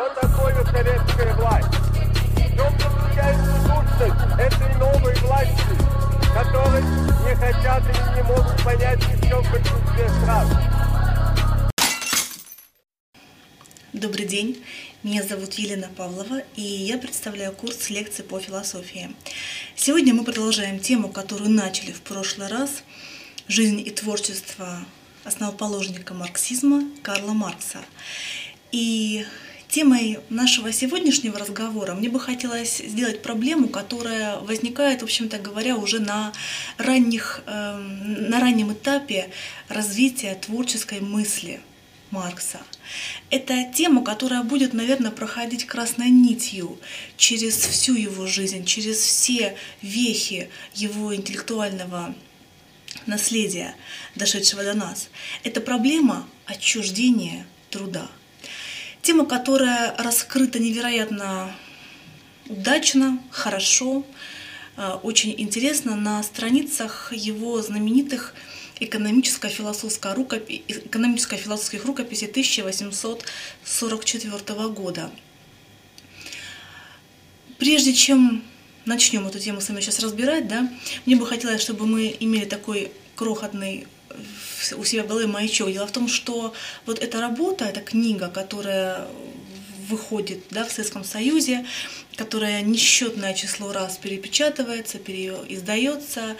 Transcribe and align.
Что 0.00 0.08
такое 0.14 0.54
советская 0.64 1.34
власть? 1.34 1.68
В 1.68 2.56
чем 2.56 2.72
заключается 2.80 3.52
сущность 3.60 4.40
этой 4.40 4.74
новой 4.78 5.14
власти, 5.16 5.76
которой 6.32 6.82
не 6.82 7.36
хотят 7.36 7.82
или 7.84 8.16
не 8.16 8.22
могут 8.22 8.64
понять 8.64 8.98
еще 8.98 9.42
в 9.42 9.52
большинстве 9.52 10.08
стран? 10.22 10.48
Добрый 13.92 14.24
день, 14.24 14.64
меня 15.02 15.22
зовут 15.22 15.52
Елена 15.52 15.90
Павлова, 15.94 16.44
и 16.56 16.62
я 16.62 16.96
представляю 16.96 17.52
курс 17.52 17.90
лекций 17.90 18.24
по 18.24 18.40
философии. 18.40 19.14
Сегодня 19.76 20.14
мы 20.14 20.24
продолжаем 20.24 20.80
тему, 20.80 21.10
которую 21.10 21.50
начали 21.50 21.92
в 21.92 22.00
прошлый 22.00 22.48
раз 22.48 22.84
«Жизнь 23.48 23.86
и 23.86 23.90
творчество 23.90 24.78
основоположника 25.24 26.14
марксизма 26.14 26.84
Карла 27.02 27.34
Маркса». 27.34 27.80
И 28.72 29.26
темой 29.70 30.18
нашего 30.28 30.72
сегодняшнего 30.72 31.38
разговора 31.38 31.94
мне 31.94 32.08
бы 32.08 32.20
хотелось 32.20 32.78
сделать 32.78 33.22
проблему, 33.22 33.68
которая 33.68 34.38
возникает, 34.38 35.00
в 35.00 35.04
общем-то 35.04 35.38
говоря, 35.38 35.76
уже 35.76 36.00
на, 36.00 36.32
ранних, 36.76 37.42
э, 37.46 37.76
на 37.76 38.40
раннем 38.40 38.72
этапе 38.72 39.30
развития 39.68 40.34
творческой 40.34 41.00
мысли 41.00 41.60
Маркса. 42.10 42.60
Это 43.30 43.64
тема, 43.72 44.04
которая 44.04 44.42
будет, 44.42 44.72
наверное, 44.72 45.12
проходить 45.12 45.66
красной 45.66 46.10
нитью 46.10 46.78
через 47.16 47.54
всю 47.54 47.94
его 47.94 48.26
жизнь, 48.26 48.64
через 48.64 48.98
все 48.98 49.56
вехи 49.80 50.50
его 50.74 51.14
интеллектуального 51.14 52.14
наследия, 53.06 53.74
дошедшего 54.16 54.64
до 54.64 54.74
нас. 54.74 55.08
Это 55.44 55.60
проблема 55.60 56.26
отчуждения 56.46 57.46
труда. 57.70 58.10
Тема, 59.10 59.26
которая 59.26 59.94
раскрыта 59.98 60.60
невероятно 60.60 61.52
удачно, 62.48 63.18
хорошо, 63.32 64.04
э, 64.76 64.98
очень 65.02 65.34
интересно 65.36 65.96
на 65.96 66.22
страницах 66.22 67.12
его 67.12 67.60
знаменитых 67.60 68.36
рукопи... 70.14 70.62
экономическо-философских 70.68 71.84
рукописей 71.86 72.28
1844 72.28 74.68
года. 74.68 75.10
Прежде 77.58 77.92
чем 77.92 78.44
начнем 78.84 79.26
эту 79.26 79.40
тему 79.40 79.60
с 79.60 79.68
вами 79.68 79.80
сейчас 79.80 79.98
разбирать, 79.98 80.46
да, 80.46 80.70
мне 81.04 81.16
бы 81.16 81.26
хотелось, 81.26 81.60
чтобы 81.60 81.84
мы 81.84 82.16
имели 82.20 82.44
такой 82.44 82.92
крохотный 83.16 83.88
у 84.76 84.84
себя 84.84 85.04
в 85.04 85.06
голове 85.06 85.26
маячок. 85.26 85.72
Дело 85.72 85.86
в 85.86 85.92
том, 85.92 86.08
что 86.08 86.52
вот 86.86 86.98
эта 86.98 87.20
работа, 87.20 87.64
эта 87.64 87.80
книга, 87.80 88.28
которая 88.28 89.06
выходит 89.88 90.44
да, 90.50 90.64
в 90.64 90.72
Советском 90.72 91.04
Союзе, 91.04 91.66
которая 92.16 92.62
несчетное 92.62 93.34
число 93.34 93.72
раз 93.72 93.98
перепечатывается, 93.98 94.98
переиздается, 94.98 96.36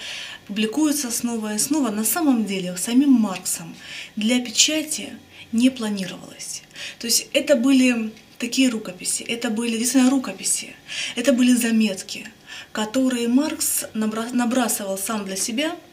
публикуется 0.47 1.11
снова 1.11 1.55
и 1.55 1.59
снова, 1.59 1.91
на 1.91 2.05
самом 2.05 2.47
деле 2.47 2.77
самим 2.77 3.11
Марксом 3.11 3.75
для 4.17 4.41
печати 4.41 5.15
не 5.53 5.71
планировалось. 5.71 6.63
То 6.99 7.07
есть 7.07 7.29
это 7.33 7.57
были 7.57 8.13
такие 8.39 8.69
рукописи, 8.71 9.23
это 9.25 9.51
были 9.51 9.77
действительно 9.77 10.11
рукописи, 10.11 10.75
это 11.17 11.33
были 11.33 11.53
заметки, 11.55 12.29
которые 12.73 13.27
Маркс 13.29 13.85
набрасывал 13.95 14.97
сам 14.97 15.25
для 15.25 15.37
себя– 15.37 15.75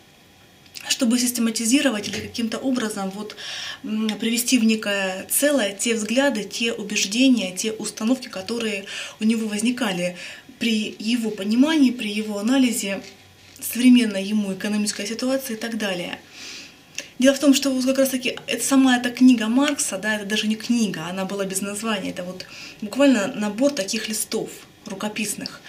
чтобы 0.90 1.20
систематизировать 1.20 2.08
или 2.08 2.20
каким-то 2.20 2.58
образом 2.58 3.10
вот 3.12 3.36
привести 3.84 4.58
в 4.58 4.64
некое 4.64 5.26
целое 5.30 5.74
те 5.74 5.96
взгляды, 5.96 6.44
те 6.44 6.74
убеждения, 6.74 7.56
те 7.56 7.72
установки, 7.72 8.28
которые 8.28 8.86
у 9.20 9.24
него 9.24 9.48
возникали 9.48 10.18
при 10.60 10.96
его 11.00 11.30
понимании, 11.30 11.92
при 11.92 12.12
его 12.12 12.40
анализе 12.40 13.02
современной 13.60 14.24
ему 14.24 14.53
экономической 14.53 15.06
ситуации 15.06 15.53
и 15.53 15.58
так 15.58 15.78
далее. 15.78 16.20
Дело 17.20 17.34
в 17.36 17.40
том, 17.40 17.53
что 17.56 17.81
как 17.81 17.97
раз 17.97 18.09
таки 18.09 18.38
это 18.46 18.64
сама 18.64 18.97
эта 18.97 19.09
книга 19.09 19.47
Маркса, 19.47 19.97
да, 19.97 20.16
это 20.16 20.26
даже 20.26 20.47
не 20.47 20.56
книга, 20.56 21.08
она 21.08 21.26
была 21.26 21.46
без 21.46 21.62
названия, 21.62 22.12
это 22.12 22.24
вот 22.24 22.46
буквально 22.81 23.28
набор 23.28 23.72
таких 23.72 24.08
листов 24.08 24.50
рукописных 24.86 25.62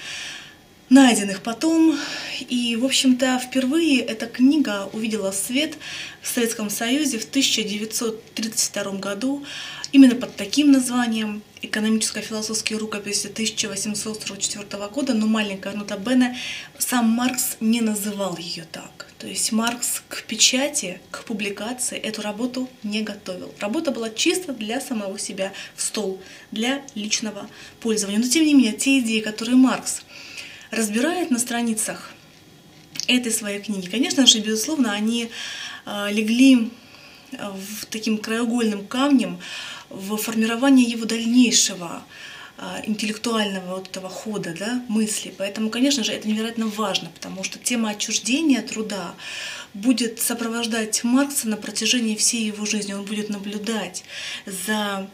найденных 0.90 1.42
потом. 1.42 1.98
И, 2.40 2.76
в 2.76 2.84
общем-то, 2.84 3.38
впервые 3.38 4.00
эта 4.00 4.26
книга 4.26 4.88
увидела 4.92 5.32
свет 5.32 5.76
в 6.22 6.28
Советском 6.28 6.70
Союзе 6.70 7.18
в 7.18 7.24
1932 7.24 8.92
году 8.92 9.44
именно 9.92 10.14
под 10.14 10.36
таким 10.36 10.70
названием 10.70 11.42
«Экономическо-философские 11.62 12.78
рукописи 12.78 13.26
1844 13.26 14.88
года», 14.88 15.14
но 15.14 15.26
маленькая 15.26 15.74
нота 15.74 15.96
Бена, 15.96 16.36
сам 16.78 17.06
Маркс 17.06 17.56
не 17.60 17.80
называл 17.80 18.36
ее 18.36 18.64
так. 18.70 19.06
То 19.18 19.26
есть 19.26 19.50
Маркс 19.50 20.02
к 20.08 20.22
печати, 20.22 21.00
к 21.10 21.24
публикации 21.24 21.98
эту 21.98 22.22
работу 22.22 22.68
не 22.84 23.02
готовил. 23.02 23.52
Работа 23.58 23.90
была 23.90 24.10
чисто 24.10 24.52
для 24.52 24.80
самого 24.80 25.18
себя, 25.18 25.52
в 25.74 25.82
стол, 25.82 26.20
для 26.52 26.82
личного 26.94 27.48
пользования. 27.80 28.20
Но 28.20 28.28
тем 28.28 28.44
не 28.44 28.54
менее, 28.54 28.74
те 28.74 29.00
идеи, 29.00 29.18
которые 29.18 29.56
Маркс 29.56 30.02
разбирает 30.70 31.30
на 31.30 31.38
страницах 31.38 32.12
этой 33.06 33.32
своей 33.32 33.60
книги, 33.60 33.88
конечно 33.88 34.26
же, 34.26 34.40
безусловно, 34.40 34.92
они 34.92 35.30
а, 35.84 36.10
легли 36.10 36.70
а, 37.38 37.50
в 37.50 37.86
таким 37.86 38.18
краеугольным 38.18 38.86
камнем 38.86 39.40
в 39.88 40.16
формировании 40.16 40.88
его 40.88 41.06
дальнейшего 41.06 42.02
а, 42.58 42.82
интеллектуального 42.84 43.76
вот 43.76 43.88
этого 43.88 44.10
хода, 44.10 44.54
да, 44.58 44.84
мысли. 44.88 45.32
Поэтому, 45.38 45.70
конечно 45.70 46.04
же, 46.04 46.12
это 46.12 46.28
невероятно 46.28 46.66
важно, 46.66 47.10
потому 47.14 47.44
что 47.44 47.58
тема 47.58 47.90
отчуждения 47.90 48.60
труда 48.60 49.14
будет 49.72 50.20
сопровождать 50.20 51.02
Маркса 51.02 51.48
на 51.48 51.56
протяжении 51.56 52.16
всей 52.16 52.44
его 52.44 52.66
жизни. 52.66 52.92
Он 52.92 53.04
будет 53.04 53.30
наблюдать 53.30 54.04
за 54.46 55.08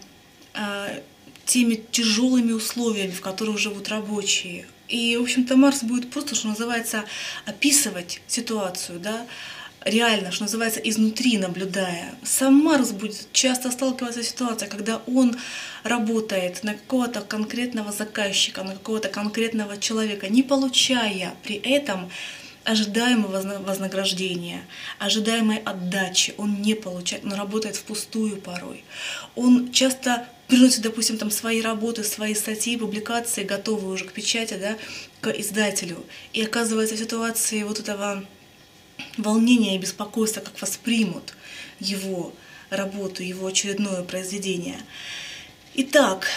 теми 1.44 1.74
тяжелыми 1.90 2.52
условиями, 2.52 3.10
в 3.10 3.20
которых 3.20 3.58
живут 3.58 3.88
рабочие, 3.88 4.66
и, 4.88 5.16
в 5.16 5.22
общем-то, 5.22 5.56
Марс 5.56 5.82
будет 5.82 6.10
просто, 6.10 6.34
что 6.34 6.48
называется, 6.48 7.04
описывать 7.46 8.20
ситуацию, 8.26 9.00
да, 9.00 9.26
реально, 9.84 10.32
что 10.32 10.44
называется, 10.44 10.80
изнутри 10.80 11.38
наблюдая. 11.38 12.14
Сам 12.22 12.54
Марс 12.54 12.90
будет 12.90 13.28
часто 13.32 13.70
сталкиваться 13.70 14.22
с 14.22 14.28
ситуацией, 14.28 14.70
когда 14.70 15.00
он 15.06 15.36
работает 15.82 16.62
на 16.64 16.74
какого-то 16.74 17.20
конкретного 17.20 17.92
заказчика, 17.92 18.62
на 18.62 18.72
какого-то 18.72 19.08
конкретного 19.08 19.76
человека, 19.76 20.28
не 20.28 20.42
получая 20.42 21.34
при 21.42 21.56
этом 21.56 22.10
ожидаемого 22.64 23.60
вознаграждения, 23.60 24.64
ожидаемой 24.98 25.58
отдачи. 25.58 26.34
Он 26.38 26.62
не 26.62 26.74
получает, 26.74 27.24
он 27.24 27.34
работает 27.34 27.76
впустую 27.76 28.40
порой. 28.40 28.84
Он 29.34 29.70
часто 29.72 30.26
приносит, 30.48 30.82
допустим, 30.82 31.18
там 31.18 31.30
свои 31.30 31.60
работы, 31.60 32.04
свои 32.04 32.34
статьи, 32.34 32.76
публикации, 32.76 33.44
готовые 33.44 33.92
уже 33.92 34.04
к 34.04 34.12
печати, 34.12 34.54
да, 34.54 34.76
к 35.20 35.30
издателю. 35.30 36.04
И 36.32 36.42
оказывается 36.42 36.96
в 36.96 36.98
ситуации 36.98 37.62
вот 37.62 37.80
этого 37.80 38.24
волнения 39.16 39.76
и 39.76 39.78
беспокойства, 39.78 40.40
как 40.40 40.60
воспримут 40.60 41.34
его 41.80 42.32
работу, 42.70 43.22
его 43.22 43.46
очередное 43.46 44.02
произведение. 44.02 44.78
Итак, 45.74 46.28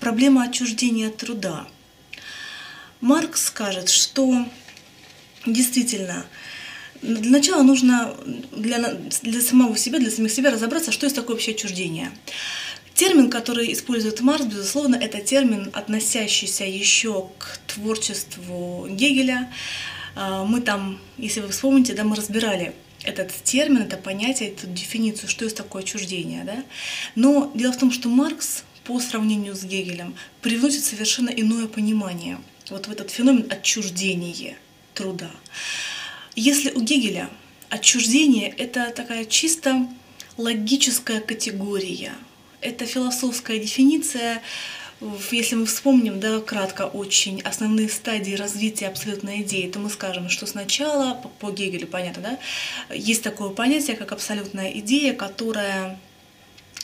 проблема 0.00 0.44
отчуждения 0.44 1.10
труда. 1.10 1.66
Маркс 3.00 3.46
скажет, 3.46 3.88
что 3.88 4.46
действительно 5.46 6.24
для 7.02 7.30
начала 7.30 7.62
нужно 7.62 8.14
для, 8.52 8.94
для 9.22 9.40
самого 9.40 9.76
себя, 9.76 9.98
для 9.98 10.10
самих 10.10 10.30
себя 10.30 10.50
разобраться, 10.50 10.92
что 10.92 11.06
есть 11.06 11.16
такое 11.16 11.34
вообще 11.34 11.50
отчуждение. 11.50 12.12
Термин, 12.94 13.30
который 13.30 13.72
использует 13.72 14.20
Марс, 14.20 14.44
безусловно, 14.44 14.96
это 14.96 15.20
термин, 15.20 15.70
относящийся 15.72 16.64
еще 16.64 17.28
к 17.38 17.58
творчеству 17.66 18.86
Гегеля. 18.88 19.50
А, 20.14 20.44
мы 20.44 20.60
там, 20.60 21.00
если 21.18 21.40
вы 21.40 21.48
вспомните, 21.48 21.94
да, 21.94 22.04
мы 22.04 22.14
разбирали 22.14 22.74
этот 23.02 23.32
термин, 23.42 23.82
это 23.82 23.96
понятие, 23.96 24.50
эту 24.50 24.68
дефиницию, 24.68 25.28
что 25.28 25.44
есть 25.44 25.56
такое 25.56 25.82
отчуждение. 25.82 26.44
Да? 26.44 26.62
Но 27.16 27.50
дело 27.54 27.72
в 27.72 27.78
том, 27.78 27.90
что 27.90 28.08
Маркс 28.08 28.62
по 28.84 29.00
сравнению 29.00 29.56
с 29.56 29.64
Гегелем 29.64 30.14
привносит 30.40 30.84
совершенно 30.84 31.30
иное 31.30 31.66
понимание. 31.66 32.38
Вот 32.70 32.86
в 32.86 32.92
этот 32.92 33.10
феномен 33.10 33.46
отчуждения 33.50 34.56
труда. 34.94 35.30
Если 36.34 36.70
у 36.70 36.80
Гегеля 36.80 37.28
отчуждение— 37.68 38.48
это 38.58 38.90
такая 38.90 39.24
чисто 39.24 39.86
логическая 40.36 41.20
категория— 41.20 42.12
это 42.62 42.86
философская 42.86 43.58
дефиниция, 43.58 44.40
если 45.32 45.56
мы 45.56 45.66
вспомним, 45.66 46.20
да, 46.20 46.40
кратко 46.40 46.82
очень 46.82 47.42
основные 47.42 47.88
стадии 47.88 48.34
развития 48.34 48.86
абсолютной 48.86 49.42
идеи, 49.42 49.68
то 49.68 49.80
мы 49.80 49.90
скажем, 49.90 50.28
что 50.28 50.46
сначала, 50.46 51.20
по 51.40 51.50
Гегелю 51.50 51.88
понятно, 51.88 52.22
да, 52.22 52.94
есть 52.94 53.22
такое 53.22 53.50
понятие, 53.50 53.96
как 53.96 54.12
абсолютная 54.12 54.70
идея, 54.78 55.12
которая, 55.12 55.98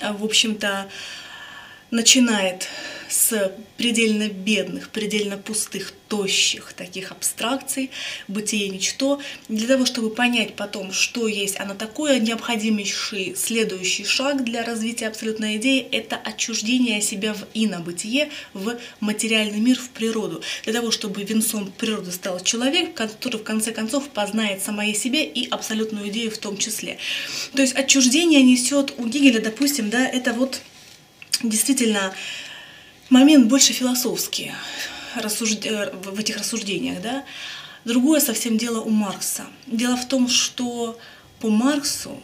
в 0.00 0.24
общем-то, 0.24 0.88
начинает 1.90 2.68
с 3.08 3.52
предельно 3.76 4.28
бедных, 4.28 4.90
предельно 4.90 5.38
пустых, 5.38 5.94
тощих 6.08 6.72
таких 6.74 7.10
абстракций, 7.10 7.90
бытие 8.28 8.68
ничто, 8.68 9.20
для 9.48 9.66
того, 9.66 9.86
чтобы 9.86 10.10
понять 10.10 10.54
потом, 10.56 10.92
что 10.92 11.26
есть 11.28 11.58
оно 11.58 11.74
такое, 11.74 12.20
необходимейший 12.20 13.34
следующий 13.36 14.04
шаг 14.04 14.44
для 14.44 14.64
развития 14.64 15.08
абсолютной 15.08 15.56
идеи— 15.56 15.80
это 15.92 16.16
отчуждение 16.16 17.00
себя 17.00 17.34
в 17.34 17.46
инобытие, 17.54 18.30
в 18.52 18.78
материальный 19.00 19.60
мир, 19.60 19.78
в 19.78 19.90
природу, 19.90 20.42
для 20.64 20.72
того, 20.72 20.90
чтобы 20.90 21.22
венцом 21.22 21.72
природы 21.76 22.10
стал 22.10 22.40
человек, 22.40 22.94
который 22.94 23.36
в 23.36 23.44
конце 23.44 23.72
концов 23.72 24.08
познает 24.08 24.62
самое 24.62 24.94
себя 24.94 25.22
и 25.22 25.48
абсолютную 25.48 26.08
идею 26.08 26.30
в 26.30 26.38
том 26.38 26.56
числе. 26.56 26.98
То 27.54 27.62
есть 27.62 27.74
отчуждение 27.74 28.42
несет 28.42 28.94
у 28.98 29.06
Гегеля, 29.06 29.40
допустим, 29.40 29.90
да, 29.90 30.06
это 30.06 30.32
вот 30.32 30.60
действительно 31.42 32.14
момент 33.10 33.46
больше 33.46 33.72
философский. 33.72 34.52
Э, 35.16 35.90
в 35.92 36.18
этих 36.18 36.36
рассуждениях. 36.36 37.00
Да? 37.02 37.24
Другое 37.84 38.20
совсем 38.20 38.58
дело 38.58 38.80
у 38.80 38.90
Маркса. 38.90 39.46
Дело 39.66 39.96
в 39.96 40.06
том, 40.06 40.28
что 40.28 40.98
по 41.40 41.48
Марксу 41.48 42.22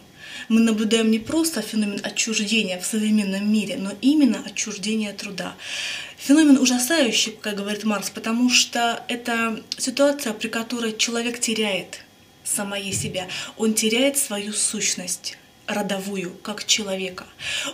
мы 0.49 0.61
наблюдаем 0.61 1.09
не 1.09 1.19
просто 1.19 1.61
феномен 1.61 2.01
отчуждения 2.03 2.79
в 2.79 2.85
современном 2.85 3.51
мире, 3.51 3.77
но 3.77 3.91
именно 4.01 4.43
отчуждение 4.45 5.13
труда. 5.13 5.55
Феномен 6.17 6.57
ужасающий, 6.57 7.31
как 7.31 7.55
говорит 7.55 7.83
Маркс, 7.83 8.09
потому 8.09 8.49
что 8.49 9.03
это 9.07 9.61
ситуация, 9.77 10.33
при 10.33 10.49
которой 10.49 10.95
человек 10.97 11.39
теряет 11.39 12.01
самое 12.43 12.91
себя, 12.91 13.27
он 13.57 13.73
теряет 13.73 14.17
свою 14.17 14.53
сущность 14.53 15.37
родовую, 15.67 16.35
как 16.41 16.65
человека. 16.65 17.25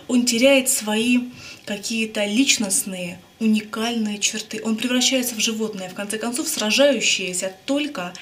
Он 0.08 0.24
теряет 0.24 0.68
свои 0.68 1.20
какие-то 1.64 2.24
личностные, 2.24 3.18
уникальные 3.38 4.18
черты. 4.18 4.60
Он 4.64 4.76
превращается 4.76 5.34
в 5.34 5.40
животное, 5.40 5.88
в 5.88 5.94
конце 5.94 6.18
концов, 6.18 6.48
сражающееся 6.48 7.52
только 7.66 8.12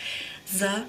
за 0.51 0.85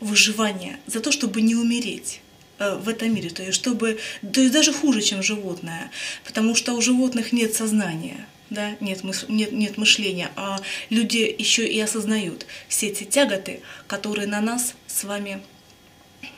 выживание, 0.00 0.78
за 0.86 1.00
то, 1.00 1.12
чтобы 1.12 1.42
не 1.42 1.56
умереть 1.56 2.20
э, 2.58 2.76
в 2.76 2.88
этом 2.88 3.14
мире, 3.14 3.30
то 3.30 3.42
есть 3.42 3.54
чтобы, 3.54 3.98
то 4.32 4.40
есть 4.40 4.52
даже 4.52 4.72
хуже, 4.72 5.02
чем 5.02 5.22
животное, 5.22 5.90
потому 6.24 6.54
что 6.54 6.74
у 6.74 6.80
животных 6.80 7.32
нет 7.32 7.54
сознания, 7.54 8.26
да, 8.50 8.76
нет, 8.80 9.02
нет, 9.28 9.52
нет 9.52 9.76
мышления, 9.76 10.30
а 10.36 10.60
люди 10.88 11.34
еще 11.36 11.66
и 11.66 11.78
осознают 11.80 12.46
все 12.68 12.88
эти 12.88 13.04
тяготы, 13.04 13.60
которые 13.86 14.28
на 14.28 14.40
нас 14.40 14.74
с 14.86 15.04
вами 15.04 15.42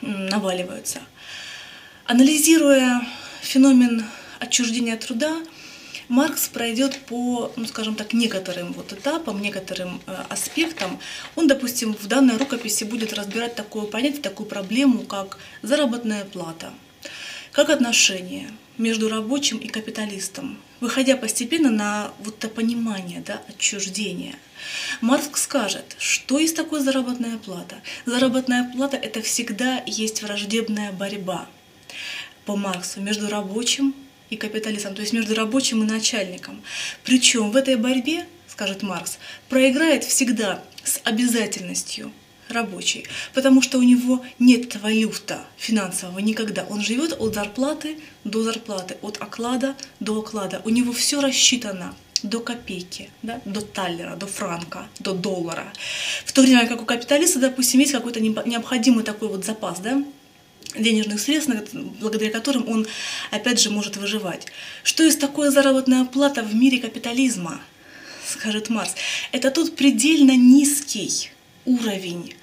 наваливаются. 0.01 1.01
Анализируя 2.11 3.07
феномен 3.41 4.03
отчуждения 4.41 4.97
труда, 4.97 5.33
Маркс 6.09 6.49
пройдет 6.49 6.99
по, 7.07 7.53
ну, 7.55 7.65
скажем 7.65 7.95
так, 7.95 8.11
некоторым 8.11 8.73
вот 8.73 8.91
этапам, 8.91 9.41
некоторым 9.41 10.01
э, 10.05 10.15
аспектам. 10.27 10.99
Он, 11.37 11.47
допустим, 11.47 11.93
в 11.93 12.07
данной 12.07 12.35
рукописи 12.35 12.83
будет 12.83 13.13
разбирать 13.13 13.55
такое 13.55 13.85
понятие, 13.85 14.21
такую 14.21 14.45
проблему, 14.45 15.03
как 15.05 15.37
заработная 15.61 16.25
плата, 16.25 16.73
как 17.53 17.69
отношения 17.69 18.51
между 18.77 19.07
рабочим 19.07 19.57
и 19.59 19.69
капиталистом, 19.69 20.59
выходя 20.81 21.15
постепенно 21.15 21.69
на 21.69 22.11
вот 22.19 22.39
это 22.39 22.49
понимание, 22.49 23.23
да, 23.25 23.41
отчуждение. 23.47 24.35
Маркс 24.99 25.43
скажет, 25.43 25.95
что 25.97 26.39
есть 26.39 26.57
такое 26.57 26.81
заработная 26.81 27.37
плата. 27.37 27.77
Заработная 28.05 28.69
плата– 28.75 28.97
это 29.01 29.21
всегда 29.21 29.81
есть 29.85 30.21
враждебная 30.21 30.91
борьба 30.91 31.47
по 32.45 32.55
Марксу 32.55 33.01
между 33.01 33.29
рабочим 33.29 33.93
и 34.29 34.37
капиталистом, 34.37 34.95
то 34.95 35.01
есть 35.01 35.13
между 35.13 35.35
рабочим 35.35 35.83
и 35.83 35.85
начальником. 35.85 36.61
Причем 37.03 37.51
в 37.51 37.55
этой 37.55 37.75
борьбе, 37.75 38.25
скажет 38.47 38.81
Маркс, 38.83 39.17
проиграет 39.49 40.03
всегда 40.03 40.63
с 40.83 41.01
обязательностью 41.03 42.11
рабочий, 42.49 43.05
потому 43.33 43.61
что 43.61 43.77
у 43.77 43.83
него 43.83 44.23
нет 44.39 44.65
этого 44.65 44.91
люфта 44.91 45.45
финансового 45.57 46.19
никогда. 46.19 46.65
Он 46.69 46.81
живет 46.81 47.13
от 47.19 47.33
зарплаты 47.33 47.97
до 48.23 48.43
зарплаты, 48.43 48.97
от 49.01 49.21
оклада 49.21 49.75
до 49.99 50.19
оклада. 50.19 50.61
У 50.65 50.69
него 50.69 50.91
все 50.93 51.21
рассчитано 51.21 51.95
до 52.23 52.39
копейки, 52.39 53.09
да, 53.23 53.41
до 53.45 53.61
таллера, 53.61 54.15
до 54.15 54.27
франка, 54.27 54.87
до 54.99 55.13
доллара. 55.13 55.73
В 56.25 56.31
то 56.31 56.41
время 56.41 56.67
как 56.67 56.81
у 56.81 56.85
капиталиста, 56.85 57.39
допустим, 57.39 57.79
есть 57.79 57.91
какой-то 57.91 58.19
необходимый 58.19 59.03
такой 59.03 59.27
вот 59.27 59.43
запас, 59.43 59.79
да, 59.79 60.03
денежных 60.75 61.19
средств, 61.19 61.51
благодаря 61.99 62.31
которым 62.31 62.67
он, 62.69 62.87
опять 63.31 63.59
же, 63.59 63.69
может 63.69 63.97
выживать. 63.97 64.47
Что 64.83 65.03
есть 65.03 65.19
такое 65.19 65.51
заработная 65.51 66.05
плата 66.05 66.43
в 66.43 66.53
мире 66.55 66.79
капитализма, 66.79 67.61
скажет 68.25 68.69
Марс? 68.69 68.95
Это 69.31 69.51
тот 69.51 69.75
предельно 69.75 70.35
низкий 70.35 71.31
уровень 71.65 72.35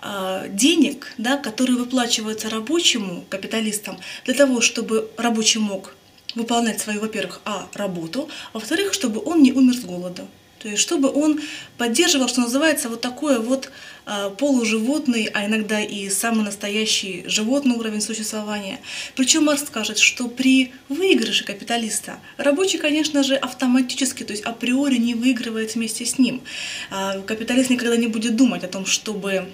а, 0.00 0.48
денег, 0.48 1.12
да, 1.18 1.36
которые 1.36 1.76
выплачиваются 1.76 2.50
рабочему, 2.50 3.24
капиталистам, 3.28 3.98
для 4.24 4.34
того, 4.34 4.60
чтобы 4.60 5.10
рабочий 5.16 5.60
мог 5.60 5.94
выполнять 6.34 6.80
свою, 6.80 7.00
во-первых, 7.00 7.40
а, 7.44 7.68
работу, 7.74 8.28
а 8.52 8.58
во-вторых, 8.58 8.92
чтобы 8.94 9.22
он 9.24 9.42
не 9.42 9.52
умер 9.52 9.74
с 9.74 9.80
голода. 9.80 10.26
То 10.62 10.68
есть 10.68 10.80
чтобы 10.80 11.10
он 11.12 11.40
поддерживал, 11.76 12.28
что 12.28 12.40
называется, 12.40 12.88
вот 12.88 13.00
такое 13.00 13.40
вот 13.40 13.70
а, 14.06 14.30
полуживотный, 14.30 15.28
а 15.32 15.46
иногда 15.46 15.80
и 15.80 16.08
самый 16.08 16.44
настоящий 16.44 17.24
животный 17.26 17.74
уровень 17.74 18.00
существования. 18.00 18.78
Причем 19.16 19.44
Маркс 19.44 19.64
скажет, 19.64 19.98
что 19.98 20.28
при 20.28 20.72
выигрыше 20.88 21.44
капиталиста 21.44 22.20
рабочий, 22.36 22.78
конечно 22.78 23.24
же, 23.24 23.34
автоматически, 23.34 24.22
то 24.22 24.32
есть 24.32 24.44
априори 24.44 24.96
не 24.96 25.14
выигрывает 25.14 25.74
вместе 25.74 26.04
с 26.04 26.18
ним. 26.18 26.42
А, 26.90 27.20
капиталист 27.22 27.70
никогда 27.70 27.96
не 27.96 28.06
будет 28.06 28.36
думать 28.36 28.62
о 28.62 28.68
том, 28.68 28.86
чтобы 28.86 29.48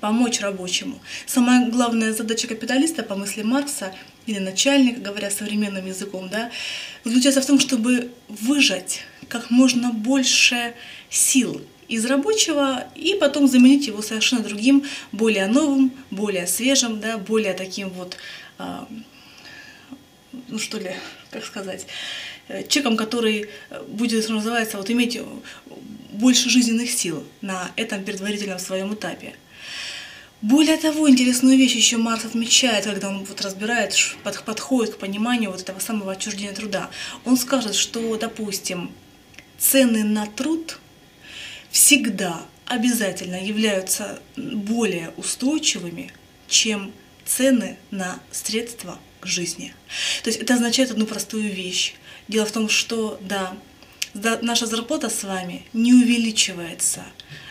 помочь 0.00 0.40
рабочему. 0.40 1.00
Самая 1.26 1.68
главная 1.68 2.12
задача 2.12 2.46
капиталиста, 2.48 3.02
по 3.02 3.14
мысли 3.14 3.42
Маркса, 3.42 3.92
или 4.26 4.38
начальника, 4.38 5.00
говоря 5.00 5.30
современным 5.30 5.86
языком, 5.86 6.28
да, 6.28 6.50
заключается 7.04 7.40
в 7.40 7.46
том, 7.46 7.58
чтобы 7.58 8.10
выжать 8.28 9.00
как 9.28 9.50
можно 9.50 9.92
больше 9.92 10.74
сил 11.08 11.62
из 11.88 12.06
рабочего 12.06 12.86
и 12.94 13.14
потом 13.14 13.48
заменить 13.48 13.86
его 13.86 14.02
совершенно 14.02 14.42
другим, 14.42 14.84
более 15.10 15.46
новым, 15.46 15.92
более 16.10 16.46
свежим, 16.46 17.00
да, 17.00 17.18
более 17.18 17.54
таким 17.54 17.90
вот, 17.90 18.16
э, 18.58 18.84
ну 20.48 20.58
что 20.58 20.78
ли, 20.78 20.92
как 21.30 21.44
сказать, 21.44 21.86
э, 22.48 22.66
человеком, 22.68 22.96
который 22.96 23.48
будет, 23.88 24.22
что 24.22 24.34
называется, 24.34 24.76
вот 24.76 24.88
иметь 24.90 25.18
больше 26.12 26.48
жизненных 26.48 26.90
сил 26.90 27.24
на 27.40 27.70
этом 27.76 28.04
предварительном 28.04 28.58
своем 28.58 28.94
этапе. 28.94 29.34
Более 30.42 30.78
того, 30.78 31.08
интересную 31.08 31.58
вещь 31.58 31.74
еще 31.74 31.98
Марс 31.98 32.24
отмечает, 32.24 32.86
когда 32.86 33.10
он 33.10 33.24
вот 33.24 33.42
разбирает, 33.42 33.94
подходит 34.22 34.94
к 34.94 34.98
пониманию 34.98 35.50
вот 35.50 35.60
этого 35.60 35.80
самого 35.80 36.12
отчуждения 36.12 36.54
труда. 36.54 36.88
Он 37.26 37.36
скажет, 37.36 37.74
что, 37.74 38.16
допустим, 38.16 38.90
цены 39.58 40.02
на 40.02 40.26
труд 40.26 40.78
всегда 41.70 42.40
обязательно 42.64 43.44
являются 43.44 44.18
более 44.36 45.12
устойчивыми, 45.18 46.10
чем 46.48 46.90
цены 47.26 47.76
на 47.90 48.18
средства 48.30 48.98
к 49.20 49.26
жизни. 49.26 49.74
То 50.22 50.30
есть 50.30 50.40
это 50.40 50.54
означает 50.54 50.90
одну 50.90 51.04
простую 51.04 51.52
вещь. 51.52 51.94
Дело 52.28 52.46
в 52.46 52.52
том, 52.52 52.70
что 52.70 53.18
да, 53.20 53.54
наша 54.14 54.66
зарплата 54.66 55.08
с 55.08 55.24
вами 55.24 55.64
не 55.72 55.92
увеличивается 55.94 57.04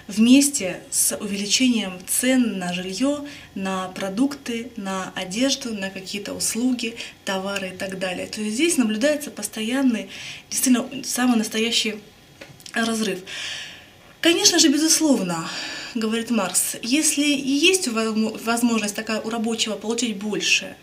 вместе 0.08 0.82
с 0.90 1.16
увеличением 1.16 1.94
цен 2.08 2.58
на 2.58 2.74
жилье, 2.74 3.20
на 3.54 3.90
продукты, 3.90 4.72
на 4.76 5.14
одежду, 5.16 5.74
на 5.74 5.92
какие-то 5.92 6.34
услуги, 6.34 6.96
товары 7.26 7.70
и 7.70 7.78
так 7.78 8.00
далее. 8.00 8.26
То 8.26 8.42
есть 8.42 8.56
здесь 8.56 8.78
наблюдается 8.78 9.30
постоянный, 9.30 10.10
действительно 10.50 11.04
самый 11.04 11.38
настоящий 11.38 12.00
разрыв. 12.74 13.20
Конечно 14.20 14.58
же, 14.58 14.68
безусловно, 14.70 15.48
говорит 15.94 16.32
Маркс, 16.32 16.76
если 16.82 17.26
есть 17.26 17.88
возможность 17.88 18.96
такая 18.96 19.22
у 19.22 19.30
рабочего 19.30 19.76
получить 19.76 20.18
больше, 20.18 20.76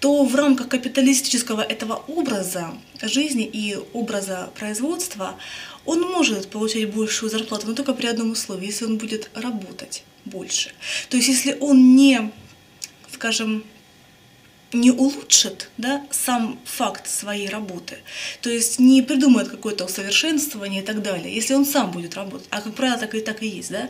то 0.00 0.24
в 0.24 0.34
рамках 0.34 0.68
капиталистического 0.68 1.60
этого 1.60 2.04
образа 2.06 2.74
жизни 3.02 3.44
и 3.44 3.76
образа 3.92 4.50
производства 4.54 5.36
он 5.84 6.02
может 6.02 6.48
получать 6.48 6.92
большую 6.94 7.30
зарплату, 7.30 7.66
но 7.66 7.74
только 7.74 7.94
при 7.94 8.06
одном 8.06 8.32
условии, 8.32 8.66
если 8.66 8.84
он 8.84 8.98
будет 8.98 9.30
работать 9.34 10.04
больше. 10.24 10.70
То 11.08 11.16
есть 11.16 11.28
если 11.28 11.56
он 11.60 11.96
не, 11.96 12.30
скажем, 13.12 13.64
не 14.72 14.90
улучшит 14.90 15.70
да, 15.78 16.04
сам 16.10 16.58
факт 16.64 17.08
своей 17.08 17.48
работы, 17.48 17.98
то 18.42 18.50
есть 18.50 18.78
не 18.78 19.02
придумает 19.02 19.48
какое-то 19.48 19.86
усовершенствование 19.86 20.82
и 20.82 20.84
так 20.84 21.02
далее, 21.02 21.34
если 21.34 21.54
он 21.54 21.64
сам 21.64 21.90
будет 21.90 22.14
работать, 22.14 22.46
а 22.50 22.60
как 22.60 22.74
правило 22.74 22.98
так 22.98 23.14
и 23.14 23.20
так 23.20 23.42
и 23.42 23.48
есть, 23.48 23.70
да, 23.70 23.88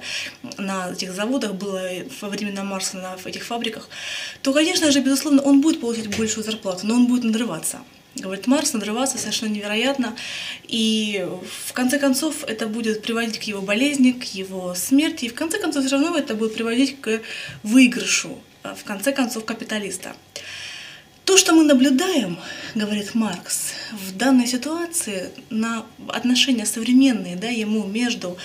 на 0.56 0.90
этих 0.90 1.12
заводах 1.12 1.54
было 1.54 1.88
во 2.20 2.28
времена 2.28 2.62
Марса 2.62 2.96
на 2.96 3.16
этих 3.24 3.44
фабриках, 3.44 3.88
то, 4.42 4.52
конечно 4.52 4.92
же, 4.92 5.00
безусловно, 5.00 5.42
он 5.42 5.60
будет 5.60 5.80
получать 5.80 6.16
большую 6.16 6.44
зарплату, 6.44 6.86
но 6.86 6.94
он 6.94 7.06
будет 7.06 7.24
надрываться 7.24 7.80
говорит 8.14 8.48
Марс, 8.48 8.72
надрываться 8.72 9.16
совершенно 9.16 9.50
невероятно. 9.50 10.16
И 10.66 11.24
в 11.66 11.72
конце 11.72 12.00
концов 12.00 12.42
это 12.44 12.66
будет 12.66 13.02
приводить 13.02 13.38
к 13.38 13.42
его 13.44 13.62
болезни, 13.62 14.10
к 14.10 14.24
его 14.24 14.74
смерти. 14.74 15.26
И 15.26 15.28
в 15.28 15.34
конце 15.34 15.60
концов 15.60 15.84
все 15.84 15.96
равно 15.96 16.16
это 16.16 16.34
будет 16.34 16.54
приводить 16.54 17.00
к 17.00 17.20
выигрышу, 17.62 18.38
а, 18.62 18.74
в 18.74 18.82
конце 18.82 19.12
концов, 19.12 19.44
капиталиста. 19.44 20.16
То, 21.28 21.36
что 21.36 21.52
мы 21.52 21.62
наблюдаем, 21.62 22.38
говорит 22.74 23.14
Маркс, 23.14 23.74
в 23.92 24.16
данной 24.16 24.46
ситуации 24.46 25.30
на 25.50 25.84
отношения 26.08 26.64
современные 26.64 27.36
да, 27.36 27.48
ему 27.48 27.84
между 27.84 28.38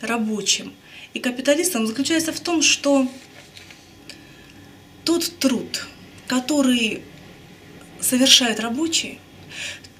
рабочим 0.00 0.72
и 1.12 1.20
капиталистом 1.20 1.86
заключается 1.86 2.32
в 2.32 2.40
том, 2.40 2.62
что 2.62 3.06
тот 5.04 5.30
труд, 5.40 5.86
который 6.26 7.02
совершает 8.00 8.60
рабочий, 8.60 9.18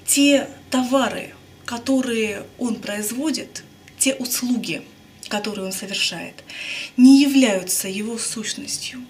те 0.07 0.49
товары, 0.71 1.35
которые 1.65 2.47
он 2.57 2.77
производит, 2.77 3.63
те 3.99 4.15
услуги, 4.15 4.81
которые 5.27 5.67
он 5.67 5.71
совершает, 5.71 6.43
не 6.97 7.21
являются 7.21 7.87
его 7.87 8.17
сущностью, 8.17 9.05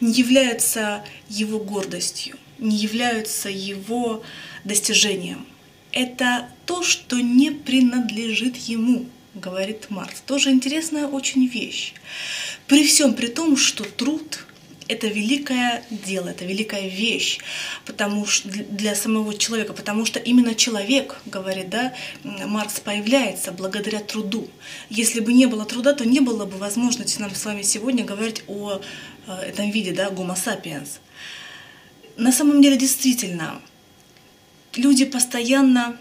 не 0.00 0.12
являются 0.12 1.04
его 1.28 1.58
гордостью, 1.58 2.36
не 2.58 2.76
являются 2.76 3.48
его 3.48 4.22
достижением. 4.64 5.46
Это 5.92 6.48
то, 6.66 6.82
что 6.82 7.20
не 7.20 7.50
принадлежит 7.50 8.56
ему, 8.56 9.06
говорит 9.34 9.90
Маркс. 9.90 10.20
Тоже 10.20 10.50
интересная 10.50 11.06
очень 11.06 11.46
вещь. 11.46 11.94
При 12.66 12.86
всем 12.86 13.14
при 13.14 13.28
том, 13.28 13.56
что 13.56 13.84
труд 13.84 14.44
это 14.88 15.06
великое 15.06 15.84
дело, 15.90 16.28
это 16.28 16.44
великая 16.46 16.88
вещь 16.88 17.40
потому 17.98 18.26
что 18.26 18.48
для 18.48 18.94
самого 18.94 19.36
человека, 19.36 19.72
потому 19.72 20.06
что 20.06 20.18
именно 20.18 20.54
человек, 20.54 21.16
говорит, 21.26 21.68
да, 21.68 21.94
Маркс 22.22 22.80
появляется 22.80 23.50
благодаря 23.50 24.00
труду. 24.00 24.48
Если 24.88 25.20
бы 25.20 25.32
не 25.32 25.46
было 25.46 25.64
труда, 25.64 25.94
то 25.94 26.06
не 26.06 26.20
было 26.20 26.44
бы 26.44 26.56
возможности 26.58 27.20
нам 27.20 27.34
с 27.34 27.44
вами 27.44 27.62
сегодня 27.62 28.04
говорить 28.04 28.44
о 28.46 28.80
э, 29.26 29.32
этом 29.48 29.70
виде, 29.70 29.92
да, 29.92 30.08
Homo 30.08 30.36
sapiens. 30.36 31.00
На 32.18 32.32
самом 32.32 32.60
деле, 32.60 32.76
действительно, 32.76 33.62
люди 34.74 35.04
постоянно 35.04 35.96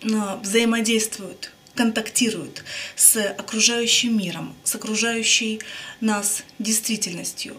э, 0.00 0.06
взаимодействуют, 0.40 1.50
контактируют 1.74 2.62
с 2.94 3.20
окружающим 3.32 4.16
миром, 4.16 4.54
с 4.62 4.76
окружающей 4.76 5.60
нас 6.00 6.44
действительностью. 6.60 7.56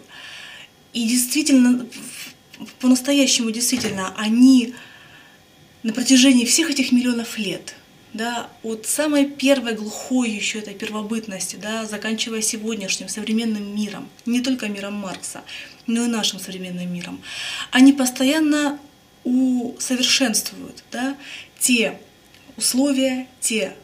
И 0.94 1.06
действительно, 1.06 1.86
по-настоящему 2.80 3.50
действительно, 3.50 4.14
они 4.16 4.74
на 5.82 5.92
протяжении 5.92 6.46
всех 6.46 6.70
этих 6.70 6.92
миллионов 6.92 7.36
лет, 7.36 7.74
да, 8.14 8.48
от 8.62 8.86
самой 8.86 9.26
первой 9.26 9.74
глухой 9.74 10.30
еще 10.30 10.60
этой 10.60 10.72
первобытности, 10.72 11.56
да, 11.56 11.84
заканчивая 11.84 12.40
сегодняшним 12.40 13.10
современным 13.10 13.76
миром, 13.76 14.08
не 14.24 14.40
только 14.40 14.66
миром 14.68 14.94
Маркса, 14.94 15.42
но 15.86 16.04
и 16.04 16.08
нашим 16.08 16.38
современным 16.40 16.92
миром, 16.92 17.20
они 17.70 17.92
постоянно 17.92 18.78
усовершенствуют 19.24 20.84
да, 20.92 21.16
те 21.58 21.98
условия, 22.56 23.26
те 23.40 23.74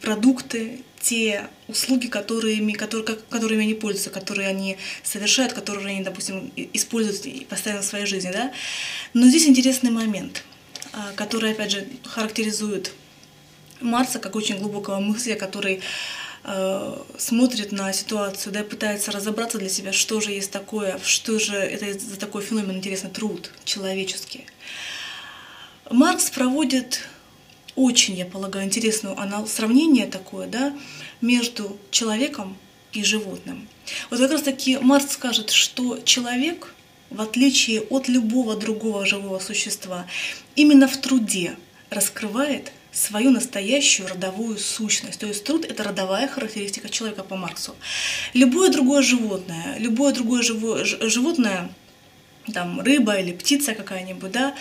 продукты, 0.00 0.82
те 1.00 1.48
услуги, 1.66 2.08
которыми, 2.08 2.72
которые, 2.72 3.18
которыми 3.30 3.62
они 3.62 3.74
пользуются, 3.74 4.10
которые 4.10 4.48
они 4.48 4.76
совершают, 5.02 5.52
которые 5.52 5.88
они, 5.88 6.04
допустим, 6.04 6.52
используют 6.56 7.48
постоянно 7.48 7.82
в 7.82 7.86
своей 7.86 8.06
жизни. 8.06 8.30
Да? 8.32 8.52
Но 9.14 9.26
здесь 9.26 9.46
интересный 9.46 9.90
момент, 9.90 10.44
а, 10.92 11.12
который, 11.16 11.52
опять 11.52 11.70
же, 11.70 11.86
характеризует 12.04 12.92
Марса 13.80 14.18
как 14.18 14.36
очень 14.36 14.58
глубокого 14.58 15.00
мысля, 15.00 15.36
который 15.36 15.80
смотрит 17.18 17.72
на 17.72 17.92
ситуацию, 17.92 18.52
да, 18.52 18.62
пытается 18.62 19.12
разобраться 19.12 19.58
для 19.58 19.68
себя, 19.68 19.92
что 19.92 20.20
же 20.20 20.30
есть 20.32 20.50
такое, 20.50 20.98
что 21.04 21.38
же 21.38 21.54
это 21.54 21.98
за 21.98 22.18
такой 22.18 22.42
феномен, 22.42 22.76
интересный 22.76 23.10
труд 23.10 23.52
человеческий. 23.64 24.46
Маркс 25.90 26.30
проводит 26.30 27.08
очень, 27.76 28.14
я 28.16 28.26
полагаю, 28.26 28.66
интересное 28.66 29.16
сравнение 29.46 30.06
такое, 30.06 30.46
да, 30.46 30.72
между 31.20 31.76
человеком 31.90 32.56
и 32.92 33.04
животным. 33.04 33.68
Вот 34.08 34.20
как 34.20 34.30
раз 34.30 34.42
таки 34.42 34.78
Маркс 34.78 35.12
скажет, 35.12 35.50
что 35.50 35.98
человек, 35.98 36.74
в 37.10 37.20
отличие 37.20 37.82
от 37.82 38.08
любого 38.08 38.56
другого 38.56 39.04
живого 39.04 39.38
существа, 39.40 40.06
именно 40.56 40.88
в 40.88 40.96
труде 40.96 41.56
раскрывает 41.90 42.72
свою 42.92 43.30
настоящую 43.30 44.08
родовую 44.08 44.58
сущность. 44.58 45.20
То 45.20 45.26
есть 45.26 45.44
труд— 45.44 45.64
это 45.68 45.82
родовая 45.82 46.28
характеристика 46.28 46.88
человека 46.88 47.22
по 47.22 47.36
Марксу. 47.36 47.74
Любое 48.34 48.70
другое 48.70 49.02
животное, 49.02 49.78
любое 49.78 50.12
другое 50.12 50.42
живое, 50.42 50.84
животное, 50.84 51.70
там 52.52 52.80
рыба 52.80 53.18
или 53.18 53.32
птица 53.32 53.74
какая-нибудь, 53.74 54.32
да, 54.32 54.54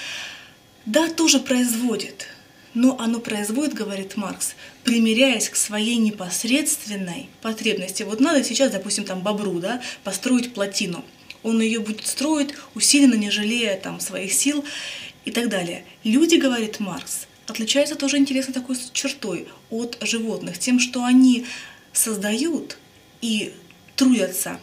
да, 0.85 1.09
тоже 1.09 1.39
производит 1.39 2.27
но 2.73 2.97
оно 2.99 3.19
производит, 3.19 3.73
говорит 3.73 4.15
Маркс, 4.15 4.55
примиряясь 4.83 5.49
к 5.49 5.55
своей 5.55 5.97
непосредственной 5.97 7.29
потребности. 7.41 8.03
Вот 8.03 8.19
надо 8.19 8.43
сейчас, 8.43 8.71
допустим, 8.71 9.05
там 9.05 9.21
бобру, 9.21 9.59
да, 9.59 9.81
построить 10.03 10.53
плотину. 10.53 11.03
Он 11.41 11.61
ее 11.61 11.79
будет 11.79 12.05
строить 12.05 12.53
усиленно, 12.75 13.15
не 13.15 13.31
жалея 13.31 13.77
там 13.77 13.99
своих 13.99 14.33
сил 14.33 14.63
и 15.25 15.31
так 15.31 15.49
далее. 15.49 15.83
Люди, 16.03 16.35
говорит 16.35 16.79
Маркс, 16.79 17.27
отличаются 17.49 17.95
тоже 17.95 18.17
интересной 18.17 18.53
такой 18.53 18.77
чертой 18.93 19.47
от 19.69 19.97
животных, 20.01 20.57
тем, 20.59 20.79
что 20.79 21.03
они 21.03 21.45
создают 21.93 22.77
и 23.21 23.53
трудятся 23.95 24.59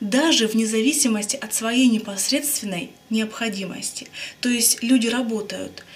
даже 0.00 0.48
вне 0.48 0.66
зависимости 0.66 1.36
от 1.36 1.54
своей 1.54 1.88
непосредственной 1.88 2.90
необходимости. 3.08 4.08
То 4.40 4.48
есть 4.48 4.82
люди 4.82 5.06
работают– 5.06 5.84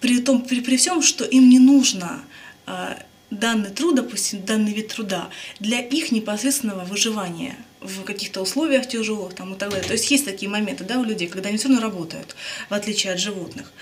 при, 0.00 0.20
том, 0.20 0.42
при, 0.42 0.60
при 0.60 0.76
всем, 0.76 1.02
что 1.02 1.24
им 1.24 1.48
не 1.48 1.58
нужно 1.58 2.22
а, 2.66 2.96
данный 3.30 3.70
труд, 3.70 3.96
допустим, 3.96 4.44
данный 4.44 4.72
вид 4.72 4.88
труда 4.88 5.30
для 5.58 5.80
их 5.80 6.12
непосредственного 6.12 6.84
выживания 6.84 7.56
в 7.80 8.02
каких-то 8.04 8.40
условиях 8.40 8.88
тяжелых 8.88 9.34
там, 9.34 9.54
и 9.54 9.58
так 9.58 9.70
далее. 9.70 9.86
То 9.86 9.92
есть 9.92 10.10
есть 10.10 10.24
такие 10.24 10.50
моменты 10.50 10.84
да, 10.84 10.98
у 10.98 11.04
людей, 11.04 11.28
когда 11.28 11.48
они 11.48 11.58
все 11.58 11.68
равно 11.68 11.82
работают, 11.82 12.36
в 12.68 12.74
отличие 12.74 13.12
от 13.12 13.20
животных. 13.20 13.72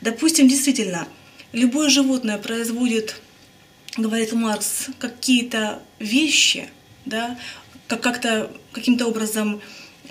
Допустим, 0.00 0.48
действительно, 0.48 1.08
любое 1.52 1.88
животное 1.88 2.38
производит, 2.38 3.20
говорит 3.96 4.32
Маркс, 4.32 4.86
какие-то 4.98 5.82
вещи, 5.98 6.68
да, 7.04 7.38
как 7.88 8.00
как-то 8.02 8.50
каким-то 8.72 9.06
образом 9.06 9.60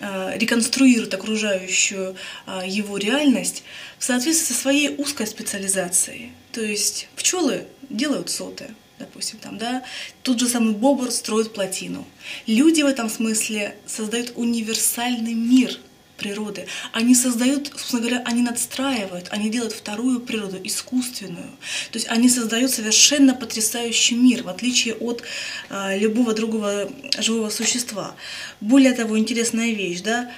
Э, 0.01 0.38
реконструирует 0.38 1.13
окружающую 1.13 2.15
э, 2.48 2.62
его 2.65 2.98
реальность 2.98 3.63
в 3.98 4.03
соответствии 4.05 4.53
со 4.53 4.53
своей 4.53 4.96
узкой 4.96 5.27
специализацией. 5.27 6.31
То 6.53 6.62
есть 6.62 7.10
пчелы 7.17 7.65
делают 7.89 8.29
соты, 8.29 8.67
допустим, 8.99 9.39
там, 9.39 9.57
да, 9.57 9.83
тот 10.23 10.39
же 10.39 10.47
самый 10.47 10.73
бобр 10.73 11.11
строит 11.11 11.53
плотину. 11.53 12.05
Люди 12.45 12.81
в 12.81 12.85
этом 12.85 13.09
смысле 13.09 13.75
создают 13.85 14.33
универсальный 14.35 15.33
мир– 15.33 15.79
природы. 16.19 16.67
Они 16.91 17.15
создают, 17.15 17.67
собственно 17.67 18.01
говоря, 18.01 18.21
они 18.25 18.43
надстраивают, 18.43 19.27
они 19.31 19.49
делают 19.49 19.73
вторую 19.73 20.19
природу, 20.19 20.57
искусственную. 20.63 21.49
То 21.91 21.97
есть 21.97 22.07
они 22.09 22.29
создают 22.29 22.71
совершенно 22.71 23.33
потрясающий 23.33 24.15
мир, 24.15 24.43
в 24.43 24.49
отличие 24.49 24.93
от 24.95 25.23
э, 25.69 25.97
любого 25.97 26.33
другого 26.33 26.91
живого 27.17 27.49
существа. 27.49 28.15
Более 28.59 28.93
того, 28.93 29.17
интересная 29.17 29.71
вещь, 29.71 30.01
да, 30.01 30.31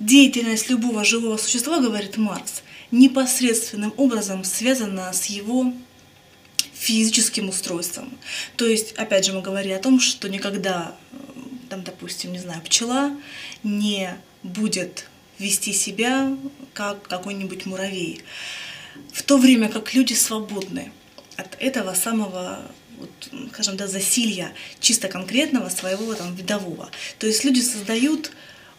деятельность 0.00 0.70
любого 0.70 1.04
живого 1.04 1.36
существа, 1.36 1.80
говорит 1.80 2.16
Маркс, 2.16 2.62
непосредственным 2.90 3.92
образом 3.96 4.44
связана 4.44 5.12
с 5.12 5.26
его 5.26 5.72
физическим 6.84 7.48
устройством. 7.48 8.16
То 8.56 8.66
есть, 8.66 8.92
опять 8.92 9.24
же, 9.24 9.32
мы 9.32 9.40
говорили 9.40 9.72
о 9.72 9.78
том, 9.78 10.00
что 10.00 10.28
никогда, 10.28 10.94
э, 11.12 11.16
там, 11.70 11.82
допустим, 11.82 12.32
не 12.32 12.38
знаю, 12.38 12.60
пчела 12.62 13.10
не 13.62 14.14
будет 14.42 15.06
вести 15.38 15.72
себя 15.72 16.36
как 16.74 17.02
какой-нибудь 17.08 17.66
муравей. 17.66 18.22
В 19.12 19.22
то 19.22 19.38
время 19.38 19.68
как 19.68 19.94
люди 19.94 20.12
свободны 20.12 20.92
от 21.36 21.56
этого 21.58 21.94
самого 21.94 22.60
вот, 22.98 23.30
скажем, 23.52 23.76
да, 23.76 23.88
засилья 23.88 24.52
чисто 24.78 25.08
конкретного 25.08 25.68
своего 25.68 26.14
там 26.14 26.34
видового. 26.34 26.90
То 27.18 27.26
есть 27.26 27.44
люди 27.44 27.60
создают 27.60 28.30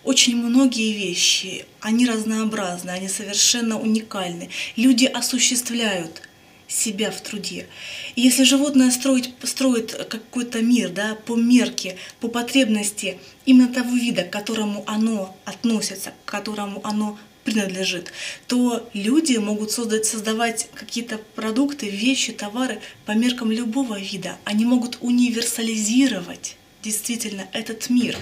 очень 0.03 0.37
многие 0.37 0.93
вещи, 0.93 1.65
они 1.81 2.05
разнообразны, 2.05 2.91
они 2.91 3.09
совершенно 3.09 3.79
уникальны. 3.79 4.49
Люди 4.75 5.05
осуществляют 5.05 6.21
себя 6.67 7.11
в 7.11 7.21
труде. 7.21 7.67
И 8.15 8.21
если 8.21 8.43
животное 8.43 8.91
строит, 8.91 9.29
строит 9.43 9.93
какой-то 10.09 10.61
мир 10.61 10.89
да, 10.89 11.15
по 11.25 11.35
мерке, 11.35 11.97
по 12.19 12.27
потребности 12.27 13.19
именно 13.45 13.71
того 13.71 13.95
вида, 13.95 14.23
к 14.23 14.31
которому 14.31 14.83
оно 14.87 15.35
относится, 15.45 16.13
к 16.25 16.29
которому 16.31 16.81
оно 16.83 17.17
принадлежит, 17.43 18.11
то 18.47 18.89
люди 18.93 19.37
могут 19.37 19.71
создать, 19.71 20.05
создавать 20.05 20.67
какие-то 20.73 21.19
продукты, 21.35 21.89
вещи, 21.89 22.33
товары 22.33 22.81
по 23.05 23.11
меркам 23.11 23.51
любого 23.51 23.99
вида. 23.99 24.37
Они 24.43 24.65
могут 24.65 24.97
универсализировать 25.01 26.57
действительно 26.81 27.47
этот 27.53 27.89
мир. 27.89 28.17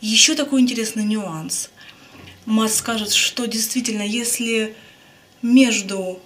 Еще 0.00 0.34
такой 0.34 0.60
интересный 0.60 1.04
нюанс. 1.04 1.70
Марс 2.44 2.74
скажет, 2.76 3.12
что 3.12 3.46
действительно, 3.46 4.02
если 4.02 4.74
между 5.42 6.20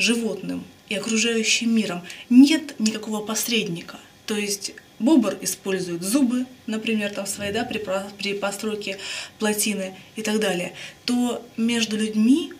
животным 0.00 0.64
и 0.88 0.96
окружающим 0.96 1.74
миром 1.74 2.02
нет 2.28 2.74
никакого 2.78 3.24
посредника, 3.24 3.98
то 4.26 4.36
есть 4.36 4.72
Бобр 5.00 5.36
использует 5.40 6.02
зубы, 6.02 6.44
например, 6.66 7.10
там 7.10 7.26
свои, 7.26 7.52
да, 7.52 7.64
при, 7.64 7.82
при 8.18 8.34
постройке 8.34 8.98
плотины 9.38 9.94
и 10.14 10.22
так 10.22 10.40
далее, 10.40 10.74
то 11.06 11.42
между 11.56 11.96
людьми 11.96 12.52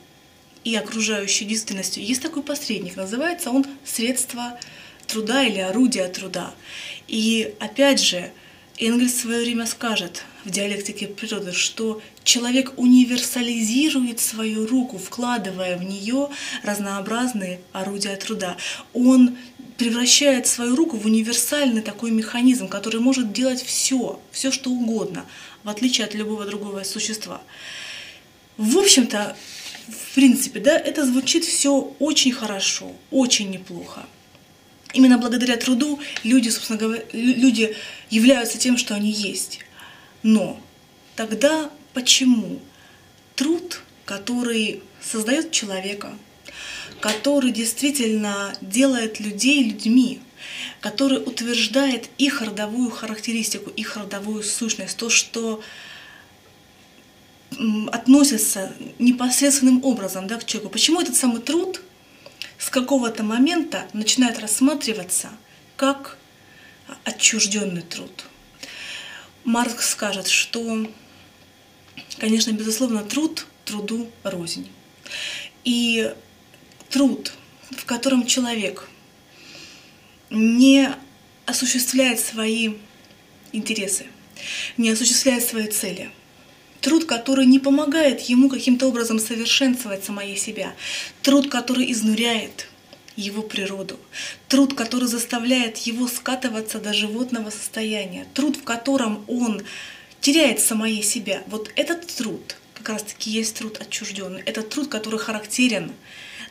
и 0.64 0.74
окружающей 0.74 1.44
действительностью 1.44 2.02
есть 2.02 2.22
такой 2.22 2.42
посредник. 2.42 2.96
Называется 2.96 3.50
он 3.50 3.66
средство 3.84 4.58
труда 5.06 5.44
или 5.44 5.58
орудие 5.58 6.08
труда. 6.08 6.54
И 7.08 7.54
опять 7.60 8.00
же, 8.00 8.30
Энгельс 8.80 9.12
в 9.12 9.20
свое 9.20 9.42
время 9.42 9.66
скажет 9.66 10.24
в 10.44 10.50
диалектике 10.50 11.06
природы, 11.06 11.52
что 11.52 12.00
человек 12.24 12.72
универсализирует 12.78 14.20
свою 14.20 14.66
руку, 14.66 14.96
вкладывая 14.96 15.76
в 15.76 15.84
нее 15.84 16.30
разнообразные 16.62 17.60
орудия 17.72 18.16
труда. 18.16 18.56
Он 18.94 19.36
превращает 19.76 20.46
свою 20.46 20.76
руку 20.76 20.96
в 20.96 21.04
универсальный 21.04 21.82
такой 21.82 22.10
механизм, 22.10 22.68
который 22.68 23.00
может 23.00 23.34
делать 23.34 23.62
все, 23.62 24.18
все 24.32 24.50
что 24.50 24.70
угодно, 24.70 25.26
в 25.62 25.68
отличие 25.68 26.06
от 26.06 26.14
любого 26.14 26.46
другого 26.46 26.82
существа. 26.82 27.42
В 28.56 28.78
общем-то, 28.78 29.36
в 29.88 30.14
принципе, 30.14 30.58
да, 30.60 30.78
это 30.78 31.04
звучит 31.04 31.44
все 31.44 31.94
очень 31.98 32.32
хорошо, 32.32 32.92
очень 33.10 33.50
неплохо. 33.50 34.06
Именно 34.92 35.18
благодаря 35.18 35.56
труду 35.56 36.00
люди, 36.24 36.48
собственно 36.48 36.78
говоря, 36.78 37.02
люди 37.12 37.76
являются 38.10 38.58
тем, 38.58 38.76
что 38.76 38.94
они 38.94 39.10
есть. 39.10 39.60
Но 40.22 40.60
тогда 41.16 41.70
почему 41.94 42.60
труд, 43.36 43.82
который 44.04 44.82
создает 45.00 45.50
человека, 45.52 46.12
который 47.00 47.52
действительно 47.52 48.54
делает 48.60 49.20
людей 49.20 49.62
людьми, 49.64 50.20
который 50.80 51.18
утверждает 51.18 52.08
их 52.18 52.42
родовую 52.42 52.90
характеристику, 52.90 53.70
их 53.70 53.96
родовую 53.96 54.42
сущность, 54.42 54.96
то, 54.96 55.08
что 55.08 55.62
относится 57.92 58.72
непосредственным 58.98 59.84
образом 59.84 60.26
да, 60.26 60.36
к 60.36 60.46
человеку. 60.46 60.72
Почему 60.72 61.00
этот 61.00 61.16
самый 61.16 61.40
труд 61.40 61.82
с 62.60 62.68
какого-то 62.68 63.22
момента 63.22 63.88
начинает 63.94 64.38
рассматриваться 64.38 65.30
как 65.76 66.18
отчужденный 67.04 67.82
труд? 67.82 68.26
Маркс 69.44 69.90
скажет, 69.90 70.28
что, 70.28 70.86
конечно, 72.18 72.52
безусловно, 72.52 73.02
труд 73.02 73.46
труду 73.64 74.10
рознь. 74.24 74.68
И 75.64 76.12
труд, 76.90 77.32
в 77.70 77.84
котором 77.86 78.26
человек 78.26 78.88
не 80.28 80.90
осуществляет 81.46 82.20
свои 82.20 82.74
интересы, 83.52 84.06
не 84.76 84.90
осуществляет 84.90 85.44
свои 85.44 85.68
цели. 85.68 86.10
Труд, 86.80 87.04
который 87.04 87.46
не 87.46 87.58
помогает 87.58 88.20
ему 88.22 88.48
каким-то 88.48 88.86
образом 88.86 89.18
совершенствовать 89.18 90.04
самое 90.04 90.36
себя. 90.36 90.74
Труд, 91.22 91.50
который 91.50 91.90
изнуряет 91.92 92.68
его 93.16 93.42
природу. 93.42 93.98
Труд, 94.48 94.74
который 94.74 95.08
заставляет 95.08 95.78
его 95.78 96.08
скатываться 96.08 96.78
до 96.78 96.92
животного 96.92 97.50
состояния. 97.50 98.26
Труд, 98.34 98.56
в 98.56 98.64
котором 98.64 99.24
он 99.28 99.62
теряет 100.20 100.60
самое 100.60 101.02
себя. 101.02 101.42
Вот 101.46 101.70
этот 101.76 102.06
труд 102.06 102.56
как 102.74 102.88
раз-таки 102.88 103.30
есть 103.30 103.56
труд 103.56 103.78
отчужденный. 103.80 104.42
Это 104.46 104.62
труд, 104.62 104.88
который 104.88 105.18
характерен 105.18 105.92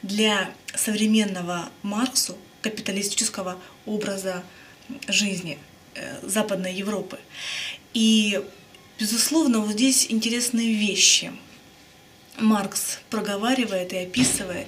для 0.04 0.52
современного 0.76 1.70
Марксу 1.82 2.38
капиталистического 2.62 3.58
образа 3.86 4.44
жизни 5.08 5.58
э, 5.96 6.20
Западной 6.24 6.74
Европы. 6.74 7.18
И, 7.94 8.42
безусловно, 9.00 9.60
вот 9.60 9.72
здесь 9.72 10.08
интересные 10.10 10.74
вещи. 10.74 11.32
Маркс 12.38 13.00
проговаривает 13.10 13.94
и 13.94 13.98
описывает. 13.98 14.68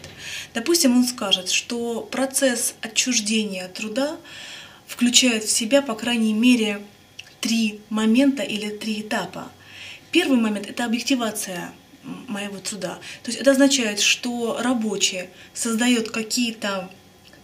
Допустим, 0.53 0.97
он 0.97 1.05
скажет, 1.05 1.49
что 1.49 2.01
процесс 2.01 2.75
отчуждения 2.81 3.67
труда 3.67 4.17
включает 4.87 5.43
в 5.43 5.51
себя, 5.51 5.81
по 5.81 5.95
крайней 5.95 6.33
мере, 6.33 6.81
три 7.39 7.79
момента 7.89 8.43
или 8.43 8.69
три 8.69 9.01
этапа. 9.01 9.51
Первый 10.11 10.37
момент— 10.37 10.67
это 10.69 10.85
объективация 10.85 11.73
моего 12.03 12.59
труда. 12.59 12.99
То 13.23 13.29
есть 13.29 13.39
это 13.39 13.51
означает, 13.51 13.99
что 13.99 14.57
рабочий 14.59 15.29
создает 15.53 16.11
какие-то 16.11 16.89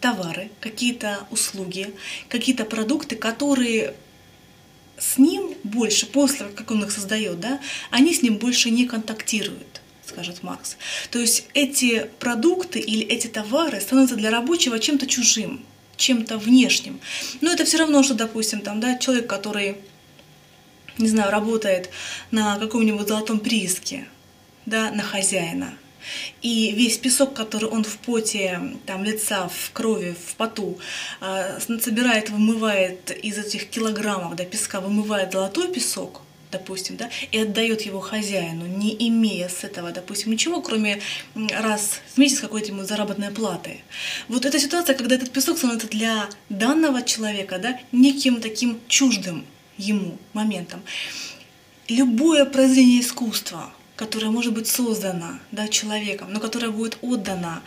товары, 0.02 0.52
какие-то 0.60 1.26
услуги, 1.32 1.94
какие-то 2.28 2.66
продукты, 2.66 3.16
которые 3.16 3.96
с 5.00 5.18
ним 5.18 5.54
больше, 5.64 6.06
после 6.06 6.48
как 6.48 6.72
он 6.72 6.84
их 6.84 6.92
создает, 6.92 7.40
да, 7.40 7.60
они 7.92 8.14
с 8.14 8.22
ним 8.22 8.38
больше 8.38 8.70
не 8.70 8.86
контактируют 8.86 9.82
скажет 10.18 10.42
Маркс. 10.42 10.78
То 11.12 11.20
есть 11.20 11.48
эти 11.54 12.10
продукты 12.20 12.80
или 12.80 13.06
эти 13.06 13.28
товары 13.28 13.80
становятся 13.80 14.16
для 14.16 14.32
рабочего 14.32 14.80
чем-то 14.80 15.06
чужим, 15.06 15.64
чем-то 15.96 16.38
внешним. 16.38 17.00
Но 17.42 17.52
это 17.52 17.66
все 17.66 17.78
равно, 17.78 18.02
что, 18.04 18.14
допустим, 18.14 18.62
там, 18.62 18.80
да, 18.80 18.98
человек, 18.98 19.28
который, 19.28 19.78
не 20.98 21.10
знаю, 21.10 21.32
работает 21.32 21.90
на 22.32 22.58
каком-нибудь 22.58 23.08
золотом 23.08 23.40
прииске, 23.40 24.08
да, 24.66 24.92
на 24.92 25.04
хозяина. 25.04 25.78
И 26.42 26.72
весь 26.72 26.98
песок, 26.98 27.34
который 27.34 27.70
он 27.70 27.84
в 27.84 27.98
поте 27.98 28.60
там, 28.86 29.04
лица, 29.04 29.48
в 29.48 29.72
крови, 29.72 30.16
в 30.28 30.36
поту 30.36 30.78
э, 31.22 31.60
собирает, 31.60 32.30
вымывает 32.30 33.12
из 33.12 33.38
этих 33.38 33.70
килограммов 33.70 34.36
да, 34.36 34.46
песка, 34.46 34.80
вымывает 34.80 35.32
золотой 35.32 35.72
песок, 35.72 36.22
допустим, 36.52 36.98
да, 36.98 37.10
и 37.32 37.40
отдает 37.40 37.82
его 37.82 38.00
хозяину, 38.00 38.66
не 38.66 38.96
имея 39.08 39.50
с 39.50 39.64
этого, 39.64 39.92
допустим, 39.92 40.32
ничего, 40.32 40.62
кроме 40.62 41.02
раз 41.36 42.02
в 42.14 42.18
месяц 42.18 42.40
какой-то 42.40 42.68
ему 42.68 42.84
заработной 42.84 43.32
платы. 43.32 43.82
Вот 44.28 44.46
эта 44.46 44.60
ситуация, 44.60 44.96
когда 44.96 45.16
этот 45.16 45.32
песок 45.32 45.58
становится 45.58 45.88
для 45.88 46.30
данного 46.50 47.02
человека 47.02 47.60
да, 47.60 47.80
неким 47.92 48.42
таким 48.42 48.80
чуждым 48.88 49.46
ему 49.78 50.18
моментом. 50.34 50.82
Любое 51.88 52.46
произведение 52.46 53.02
искусства, 53.02 53.72
которая 53.98 54.32
может 54.32 54.54
быть 54.54 54.68
создана 54.68 55.40
да, 55.52 55.68
человеком, 55.68 56.32
но 56.32 56.40
которая 56.40 56.72
будет 56.72 56.98
отдана 57.02 57.62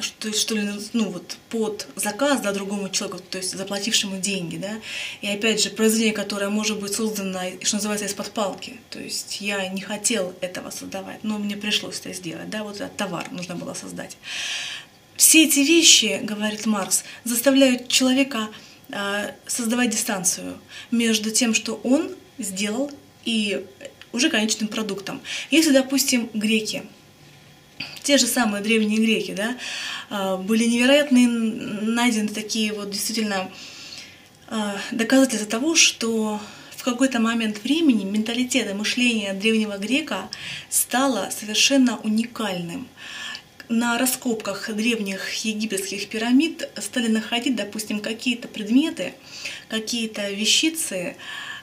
что, 0.00 0.32
что 0.32 0.54
ли, 0.54 0.70
ну 0.94 1.10
вот 1.10 1.36
под 1.50 1.86
заказ 1.94 2.40
да, 2.40 2.52
другому 2.52 2.88
человеку, 2.88 3.22
то 3.28 3.38
есть 3.38 3.56
заплатившему 3.56 4.18
деньги, 4.18 4.56
да, 4.56 4.80
и 5.20 5.28
опять 5.28 5.62
же 5.62 5.70
произведение, 5.70 6.14
которое 6.14 6.48
может 6.48 6.80
быть 6.80 6.94
создано, 6.94 7.38
что 7.62 7.76
называется, 7.76 8.06
из-под 8.06 8.30
палки, 8.30 8.80
то 8.88 8.98
есть 8.98 9.40
я 9.40 9.68
не 9.68 9.82
хотел 9.82 10.34
этого 10.40 10.70
создавать, 10.70 11.22
но 11.24 11.38
мне 11.38 11.56
пришлось 11.56 12.00
это 12.00 12.14
сделать, 12.14 12.48
да, 12.48 12.64
вот 12.64 12.76
этот 12.76 12.96
товар 12.96 13.30
нужно 13.30 13.54
было 13.54 13.74
создать. 13.74 14.16
Все 15.16 15.44
эти 15.44 15.60
вещи, 15.60 16.20
говорит 16.22 16.64
Маркс, 16.64 17.04
заставляют 17.24 17.88
человека 17.88 18.48
э, 18.88 19.32
создавать 19.46 19.90
дистанцию 19.90 20.58
между 20.90 21.30
тем, 21.30 21.52
что 21.52 21.78
он 21.84 22.10
сделал, 22.38 22.90
и 23.26 23.66
уже 24.12 24.30
конечным 24.30 24.68
продуктом. 24.68 25.20
Если, 25.50 25.70
допустим, 25.70 26.30
греки, 26.34 26.82
те 28.02 28.18
же 28.18 28.26
самые 28.26 28.62
древние 28.62 28.98
греки, 28.98 29.32
да, 29.32 29.56
а, 30.08 30.36
были 30.36 30.64
невероятные, 30.64 31.28
найдены 31.28 32.28
такие 32.28 32.72
вот 32.72 32.90
действительно 32.90 33.50
а, 34.48 34.76
доказательства 34.90 35.48
того, 35.48 35.76
что 35.76 36.40
в 36.76 36.82
какой-то 36.82 37.20
момент 37.20 37.62
времени 37.62 38.04
менталитет 38.04 38.70
и 38.70 38.74
мышление 38.74 39.34
древнего 39.34 39.76
грека 39.76 40.28
стало 40.70 41.30
совершенно 41.30 41.98
уникальным. 41.98 42.88
На 43.68 43.98
раскопках 43.98 44.74
древних 44.74 45.32
египетских 45.44 46.08
пирамид 46.08 46.68
стали 46.78 47.06
находить, 47.06 47.54
допустим, 47.54 48.00
какие-то 48.00 48.48
предметы, 48.48 49.14
какие-то 49.68 50.30
вещицы, 50.30 51.16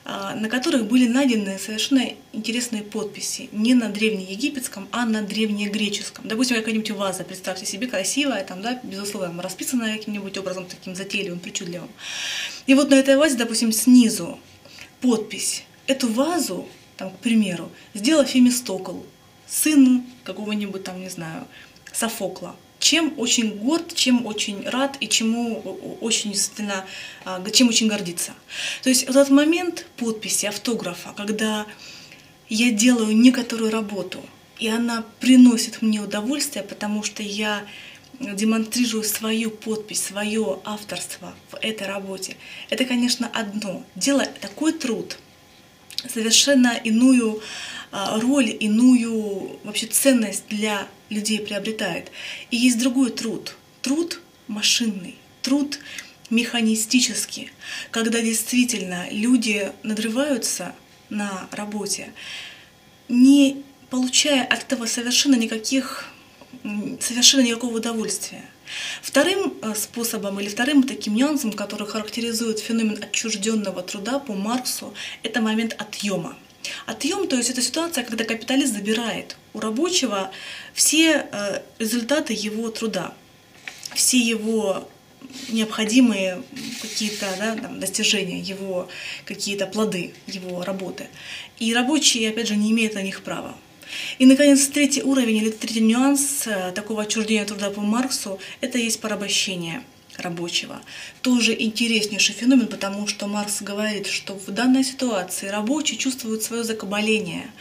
на 0.08 0.48
которых 0.48 0.86
были 0.86 1.06
найдены 1.06 1.60
совершенно 1.60 2.14
интересные 2.32 2.82
подписи. 2.82 3.50
Не 3.52 3.74
на 3.74 3.90
древнеегипетском, 3.90 4.88
а 4.92 5.06
на 5.06 5.22
древнегреческом. 5.22 6.26
Допустим, 6.30 6.56
какая-нибудь 6.56 6.92
ваза, 6.92 7.26
представьте 7.26 7.66
себе, 7.66 7.88
красивая, 7.88 8.46
там, 8.46 8.62
да, 8.62 8.80
безусловно, 8.84 9.42
расписанная 9.42 9.98
каким-нибудь 9.98 10.38
образом 10.38 10.66
таким 10.66 10.96
затейливым, 10.96 11.40
причудливым. 11.40 11.90
И 12.68 12.74
вот 12.74 12.90
на 12.90 12.96
этой 12.96 13.18
вазе, 13.18 13.36
допустим, 13.36 13.74
снизу 13.74 14.40
подпись. 15.02 15.64
Эту 15.88 16.10
вазу, 16.10 16.70
там, 16.96 17.12
к 17.12 17.20
примеру, 17.20 17.70
сделал 17.94 18.24
Фемистокл, 18.24 19.00
сын 19.46 20.04
какого-нибудь 20.24 20.86
там, 20.86 21.02
не 21.02 21.10
знаю, 21.10 21.46
Софокла. 21.92 22.56
Чем 22.88 23.14
очень 23.18 23.58
горд, 23.58 23.94
чем 23.94 24.26
очень 24.26 24.66
рад 24.66 24.96
и 25.02 25.10
чему 25.10 25.60
очень 26.00 26.32
действительно, 26.32 26.86
а, 27.26 27.44
чем 27.50 27.68
очень 27.68 27.90
гордится. 27.90 28.32
То 28.82 28.88
есть 28.88 29.04
этот 29.04 29.30
момент 29.30 29.86
подписи, 29.98 30.46
автографа, 30.46 31.14
когда 31.18 31.66
я 32.48 32.72
делаю 32.72 33.14
некоторую 33.14 33.72
работу, 33.72 34.22
и 34.58 34.70
она 34.70 35.04
приносит 35.20 35.82
мне 35.82 36.00
удовольствие, 36.00 36.64
потому 36.64 37.04
что 37.04 37.22
я 37.24 37.66
демонстрирую 38.22 39.04
свою 39.04 39.52
подпись, 39.52 40.04
свое 40.04 40.62
авторство 40.64 41.36
в 41.52 41.56
этой 41.62 41.88
работе. 41.88 42.38
Это, 42.70 42.86
конечно, 42.86 43.30
одно. 43.34 43.84
Делая 43.96 44.32
такой 44.40 44.72
труд, 44.72 45.18
совершенно 46.08 46.70
иную 46.70 47.42
а, 47.92 48.18
роль, 48.18 48.56
иную 48.58 49.60
вообще 49.66 49.88
ценность 49.88 50.46
для 50.48 50.88
людей 51.10 51.40
приобретает. 51.40 52.12
И 52.52 52.58
есть 52.58 52.80
другой 52.80 53.12
труд. 53.12 53.56
Труд 53.82 54.20
машинный, 54.48 55.16
труд 55.42 55.80
механистический, 56.30 57.52
когда 57.92 58.22
действительно 58.22 59.08
люди 59.12 59.72
надрываются 59.84 60.76
на 61.10 61.48
работе, 61.52 62.12
не 63.08 63.64
получая 63.90 64.44
от 64.44 64.64
этого 64.64 64.86
совершенно 64.88 65.36
никаких 65.36 66.06
совершенно 67.00 67.42
никакого 67.42 67.78
удовольствия. 67.78 68.44
Вторым 69.02 69.54
э, 69.62 69.74
способом 69.76 70.40
или 70.40 70.50
вторым 70.50 70.84
таким 70.84 71.16
нюансом, 71.16 71.54
который 71.54 71.88
характеризует 71.88 72.60
феномен 72.60 73.02
отчужденного 73.02 73.82
труда 73.84 74.20
по 74.20 74.34
Марксу, 74.34 74.94
это 75.24 75.42
момент 75.42 75.76
отъема. 75.78 76.36
Отъем, 76.86 77.28
то 77.28 77.36
есть 77.36 77.50
это 77.50 77.62
ситуация, 77.62 78.04
когда 78.04 78.24
капиталист 78.24 78.74
забирает 78.74 79.36
у 79.54 79.60
рабочего 79.60 80.32
все 80.74 81.28
э, 81.32 81.62
результаты 81.80 82.34
его 82.34 82.70
труда, 82.70 83.14
все 83.94 84.18
его 84.18 84.88
необходимые 85.50 86.44
какие-то 86.82 87.26
да, 87.40 87.56
там, 87.56 87.80
достижения, 87.80 88.40
его 88.40 88.88
какие-то 89.26 89.66
плоды 89.66 90.14
его 90.28 90.64
работы. 90.64 91.08
И 91.60 91.74
рабочий, 91.74 92.28
опять 92.30 92.48
же, 92.48 92.56
не 92.56 92.72
имеет 92.72 92.94
на 92.94 93.02
них 93.02 93.24
права. 93.24 93.56
И, 94.20 94.26
наконец, 94.26 94.68
третий 94.68 95.02
уровень 95.02 95.38
или 95.38 95.50
третий 95.50 95.82
нюанс 95.82 96.46
э, 96.46 96.72
такого 96.74 97.04
отчуждения 97.04 97.46
труда 97.46 97.70
по 97.70 97.82
Марксу– 97.82 98.40
это 98.62 98.78
есть 98.78 99.00
порабощение 99.00 99.82
рабочего. 100.18 100.82
Тоже 101.22 101.56
интереснейший 101.58 102.36
феномен, 102.36 102.68
потому 102.68 103.08
что 103.08 103.28
Маркс 103.28 103.62
говорит, 103.62 104.08
что 104.08 104.34
в 104.34 104.48
данной 104.48 104.84
ситуации 104.84 105.48
рабочий 105.48 105.98
чувствует 105.98 106.44
свое 106.44 106.64
закабаление, 106.64 107.52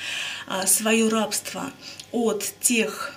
а, 0.46 0.66
свое 0.66 1.08
рабство 1.08 1.70
от 2.12 2.44
тех 2.60 3.14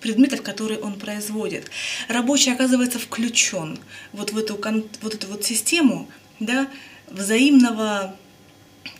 предметов, 0.00 0.42
которые 0.42 0.78
он 0.80 0.94
производит. 0.94 1.70
Рабочий 2.08 2.52
оказывается 2.52 2.98
включен 2.98 3.78
вот 4.12 4.32
в 4.32 4.38
эту, 4.38 4.60
вот 5.02 5.14
эту 5.14 5.26
вот 5.26 5.44
систему 5.44 6.08
да, 6.38 6.68
взаимного 7.08 8.16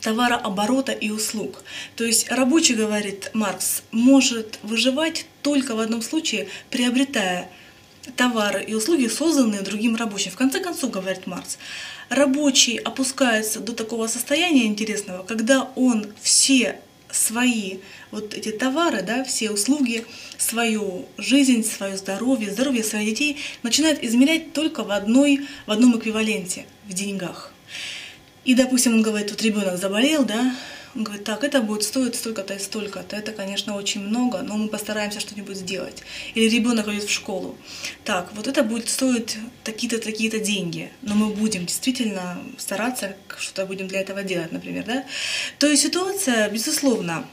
товарооборота 0.01 0.91
и 0.91 1.09
услуг. 1.09 1.63
То 1.95 2.03
есть 2.03 2.29
рабочий, 2.29 2.75
говорит 2.75 3.31
Маркс, 3.33 3.83
может 3.91 4.59
выживать 4.63 5.25
только 5.41 5.75
в 5.75 5.79
одном 5.79 6.01
случае, 6.01 6.47
приобретая 6.69 7.49
товары 8.15 8.63
и 8.63 8.73
услуги, 8.73 9.07
созданные 9.07 9.61
другим 9.61 9.95
рабочим. 9.95 10.31
В 10.31 10.35
конце 10.35 10.59
концов, 10.59 10.91
говорит 10.91 11.27
Маркс, 11.27 11.57
рабочий 12.09 12.77
опускается 12.77 13.59
до 13.59 13.73
такого 13.73 14.07
состояния 14.07 14.65
интересного, 14.65 15.23
когда 15.23 15.69
он 15.75 16.07
все 16.21 16.79
свои 17.11 17.77
вот 18.11 18.33
эти 18.33 18.51
товары, 18.51 19.01
да, 19.01 19.23
все 19.23 19.51
услуги, 19.51 20.05
свою 20.37 21.05
жизнь, 21.17 21.63
свое 21.63 21.97
здоровье, 21.97 22.51
здоровье 22.51 22.83
своих 22.83 23.09
детей 23.09 23.37
начинает 23.63 24.03
измерять 24.03 24.53
только 24.53 24.83
в, 24.83 24.91
одной, 24.91 25.47
в 25.65 25.71
одном 25.71 25.97
эквиваленте, 25.97 26.65
в 26.87 26.93
деньгах. 26.93 27.51
И, 28.45 28.55
допустим, 28.55 28.93
он 28.93 29.01
говорит, 29.01 29.31
вот 29.31 29.41
ребенок 29.41 29.77
заболел, 29.77 30.23
да, 30.23 30.55
он 30.97 31.03
говорит, 31.03 31.25
так, 31.25 31.43
это 31.43 31.61
будет 31.61 31.83
стоить 31.83 32.15
столько-то 32.15 32.55
и 32.55 32.59
столько-то. 32.59 33.15
Это, 33.15 33.31
конечно, 33.31 33.75
очень 33.75 34.01
много, 34.01 34.41
но 34.41 34.57
мы 34.57 34.67
постараемся 34.67 35.19
что-нибудь 35.19 35.55
сделать. 35.55 36.01
Или 36.33 36.49
ребенок 36.49 36.87
идет 36.87 37.03
в 37.03 37.11
школу. 37.11 37.55
Так, 38.03 38.33
вот 38.33 38.47
это 38.47 38.63
будет 38.63 38.89
стоить 38.89 39.37
такие-то, 39.63 39.99
такие-то 39.99 40.39
деньги, 40.39 40.91
но 41.03 41.13
мы 41.13 41.27
будем 41.27 41.67
действительно 41.67 42.39
стараться, 42.57 43.15
что-то 43.37 43.67
будем 43.67 43.87
для 43.87 44.01
этого 44.01 44.23
делать, 44.23 44.51
например, 44.51 44.85
да. 44.85 45.05
То 45.59 45.67
есть 45.67 45.83
ситуация, 45.83 46.49
безусловно, 46.49 47.27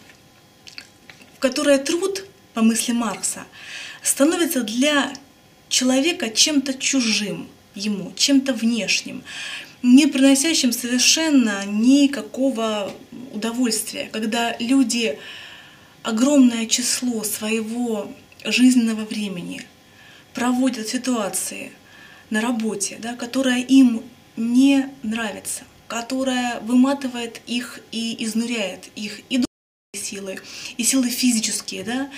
в 1.36 1.38
которой 1.38 1.78
труд, 1.78 2.26
по 2.52 2.60
мысли 2.60 2.92
Маркса, 2.92 3.44
становится 4.02 4.62
для 4.62 5.10
человека 5.70 6.28
чем-то 6.28 6.74
чужим 6.74 7.48
ему, 7.74 8.12
чем-то 8.14 8.52
внешним, 8.52 9.24
не 9.84 10.06
приносящим 10.06 10.72
совершенно 10.72 11.66
никакого 11.66 12.90
удовольствия, 13.34 14.08
когда 14.10 14.56
люди 14.58 15.18
огромное 16.02 16.64
число 16.64 17.22
своего 17.22 18.10
жизненного 18.46 19.04
времени 19.04 19.66
проводят 20.32 20.88
ситуации 20.88 21.70
на 22.30 22.40
работе, 22.40 22.96
да, 22.98 23.14
которая 23.14 23.60
им 23.60 24.02
не 24.38 24.88
нравится, 25.02 25.64
которая 25.86 26.60
выматывает 26.60 27.42
их 27.46 27.80
и 27.92 28.24
изнуряет 28.24 28.88
их 28.96 29.20
и 29.28 29.44
силы, 29.94 30.38
и 30.78 30.82
силы 30.82 31.10
физические, 31.10 31.84
да. 31.84 32.10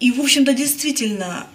И, 0.00 0.12
в 0.12 0.20
общем-то, 0.20 0.52
действительно, 0.52 1.46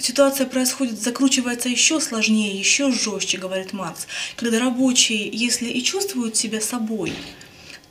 ситуация 0.00 0.46
происходит, 0.46 1.00
закручивается 1.00 1.68
еще 1.68 2.00
сложнее, 2.00 2.58
еще 2.58 2.90
жестче, 2.90 3.38
говорит 3.38 3.72
Маркс, 3.72 4.06
когда 4.36 4.58
рабочий, 4.58 5.28
если 5.32 5.66
и 5.66 5.82
чувствует 5.82 6.36
себя 6.36 6.60
собой, 6.60 7.12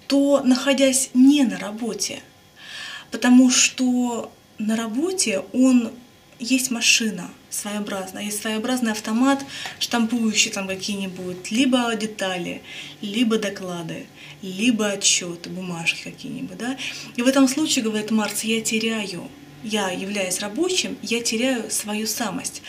то 0.07 0.41
находясь 0.43 1.11
не 1.13 1.43
на 1.43 1.57
работе, 1.57 2.21
потому 3.11 3.49
что 3.49 4.31
на 4.57 4.75
работе 4.75 5.43
он 5.53 5.91
есть 6.39 6.71
машина 6.71 7.29
своеобразная, 7.49 8.23
есть 8.23 8.41
своеобразный 8.41 8.91
автомат, 8.91 9.43
штампующий 9.79 10.51
там 10.51 10.67
какие-нибудь 10.67 11.51
либо 11.51 11.93
детали, 11.95 12.61
либо 13.01 13.37
доклады, 13.37 14.05
либо 14.41 14.87
отчеты, 14.87 15.49
бумажки 15.49 16.03
какие-нибудь, 16.03 16.57
да. 16.57 16.77
И 17.17 17.21
в 17.21 17.27
этом 17.27 17.47
случае, 17.47 17.83
говорит 17.83 18.11
Маркс, 18.11 18.43
я 18.43 18.61
теряю 18.61 19.29
я 19.63 19.89
являюсь 19.89 20.39
рабочим, 20.39 20.97
я 21.01 21.21
теряю 21.21 21.69
свою 21.69 22.07
самость. 22.07 22.61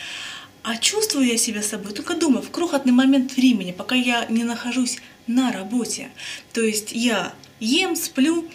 А 0.63 0.77
чувствую 0.77 1.25
я 1.25 1.37
себя 1.37 1.63
собой 1.63 1.93
только 1.93 2.13
дома, 2.13 2.41
в 2.41 2.51
крохотный 2.51 2.91
момент 2.91 3.35
времени, 3.35 3.71
пока 3.71 3.95
я 3.95 4.25
не 4.29 4.43
нахожусь 4.43 4.99
на 5.25 5.51
работе. 5.51 6.09
То 6.53 6.61
есть 6.61 6.91
я 6.91 7.33
ем, 7.59 7.95
сплю, 7.95 8.47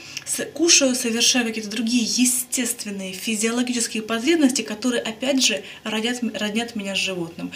кушаю, 0.54 0.94
совершаю 0.94 1.46
какие-то 1.46 1.70
другие 1.70 2.04
естественные 2.04 3.12
физиологические 3.12 4.02
потребности, 4.02 4.62
которые, 4.62 5.02
опять 5.02 5.44
же, 5.44 5.64
родят, 5.82 6.20
роднят 6.34 6.76
меня 6.76 6.94
с 6.94 6.98
животным 6.98 7.50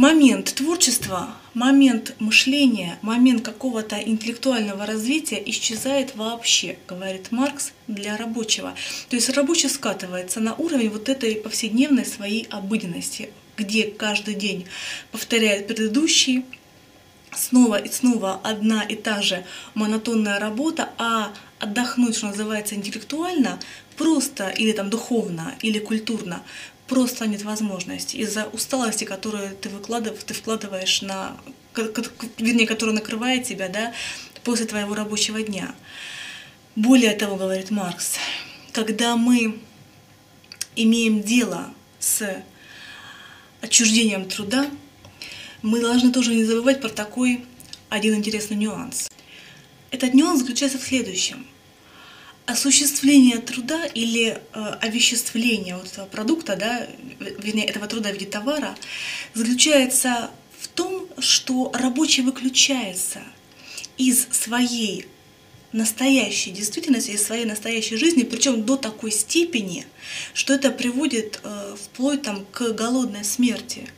момент 0.00 0.54
творчества, 0.54 1.28
момент 1.52 2.14
мышления, 2.20 2.98
момент 3.02 3.44
какого-то 3.44 3.96
интеллектуального 3.96 4.86
развития 4.86 5.42
исчезает 5.44 6.16
вообще, 6.16 6.78
говорит 6.88 7.32
Маркс, 7.32 7.72
для 7.86 8.16
рабочего. 8.16 8.74
То 9.10 9.16
есть 9.16 9.28
рабочий 9.28 9.68
скатывается 9.68 10.40
на 10.40 10.54
уровень 10.54 10.88
вот 10.88 11.10
этой 11.10 11.34
повседневной 11.34 12.06
своей 12.06 12.46
обыденности, 12.48 13.28
где 13.58 13.90
каждый 13.90 14.36
день 14.36 14.64
повторяет 15.12 15.66
предыдущий, 15.66 16.46
снова 17.36 17.76
и 17.76 17.90
снова 17.90 18.40
одна 18.42 18.82
и 18.82 18.96
та 18.96 19.20
же 19.20 19.44
монотонная 19.74 20.40
работа, 20.40 20.88
а 20.96 21.30
отдохнуть, 21.58 22.16
что 22.16 22.28
называется, 22.28 22.74
интеллектуально, 22.74 23.60
просто 23.98 24.48
или 24.48 24.72
там 24.72 24.88
духовно, 24.88 25.54
или 25.60 25.78
культурно, 25.78 26.42
просто 26.90 27.28
нет 27.28 27.44
возможности 27.44 28.16
из-за 28.16 28.46
усталости, 28.46 29.04
которую 29.04 29.56
ты, 29.56 29.68
выкладыв, 29.68 30.24
ты 30.24 30.34
вкладываешь 30.34 31.02
на, 31.02 31.36
вернее, 32.36 32.66
которая 32.66 32.96
накрывает 32.96 33.44
тебя, 33.44 33.68
да, 33.68 33.94
после 34.42 34.66
твоего 34.66 34.96
рабочего 34.96 35.40
дня. 35.40 35.72
Более 36.74 37.14
того, 37.14 37.36
говорит 37.36 37.70
Маркс, 37.70 38.16
когда 38.72 39.14
мы 39.14 39.60
имеем 40.74 41.22
дело 41.22 41.72
с 42.00 42.42
отчуждением 43.60 44.28
труда, 44.28 44.66
мы 45.62 45.80
должны 45.80 46.10
тоже 46.10 46.34
не 46.34 46.44
забывать 46.44 46.80
про 46.80 46.88
такой 46.88 47.44
один 47.88 48.16
интересный 48.16 48.56
нюанс. 48.56 49.08
Этот 49.92 50.12
нюанс 50.12 50.40
заключается 50.40 50.78
в 50.78 50.82
следующем– 50.82 51.46
осуществление 52.50 53.38
труда 53.38 53.86
или 53.86 54.40
э, 54.52 54.60
овеществление 54.80 55.76
вот 55.76 55.86
этого 55.86 56.06
продукта, 56.06 56.56
да, 56.56 56.86
вернее, 57.18 57.66
этого 57.66 57.86
труда 57.86 58.10
в 58.10 58.12
виде 58.12 58.26
товара, 58.26 58.76
заключается 59.34 60.30
в 60.60 60.68
том, 60.68 61.06
что 61.18 61.70
рабочий 61.74 62.22
выключается 62.22 63.20
из 63.96 64.28
своей 64.30 65.06
настоящей 65.72 66.50
действительности 66.50 67.12
и 67.12 67.16
своей 67.16 67.44
настоящей 67.44 67.96
жизни, 67.96 68.24
причем 68.24 68.64
до 68.64 68.76
такой 68.76 69.12
степени, 69.12 69.86
что 70.34 70.54
это 70.54 70.70
приводит 70.70 71.40
э, 71.42 71.76
вплоть 71.82 72.22
там, 72.22 72.44
к 72.50 72.72
голодной 72.72 73.24
смерти. 73.24 73.88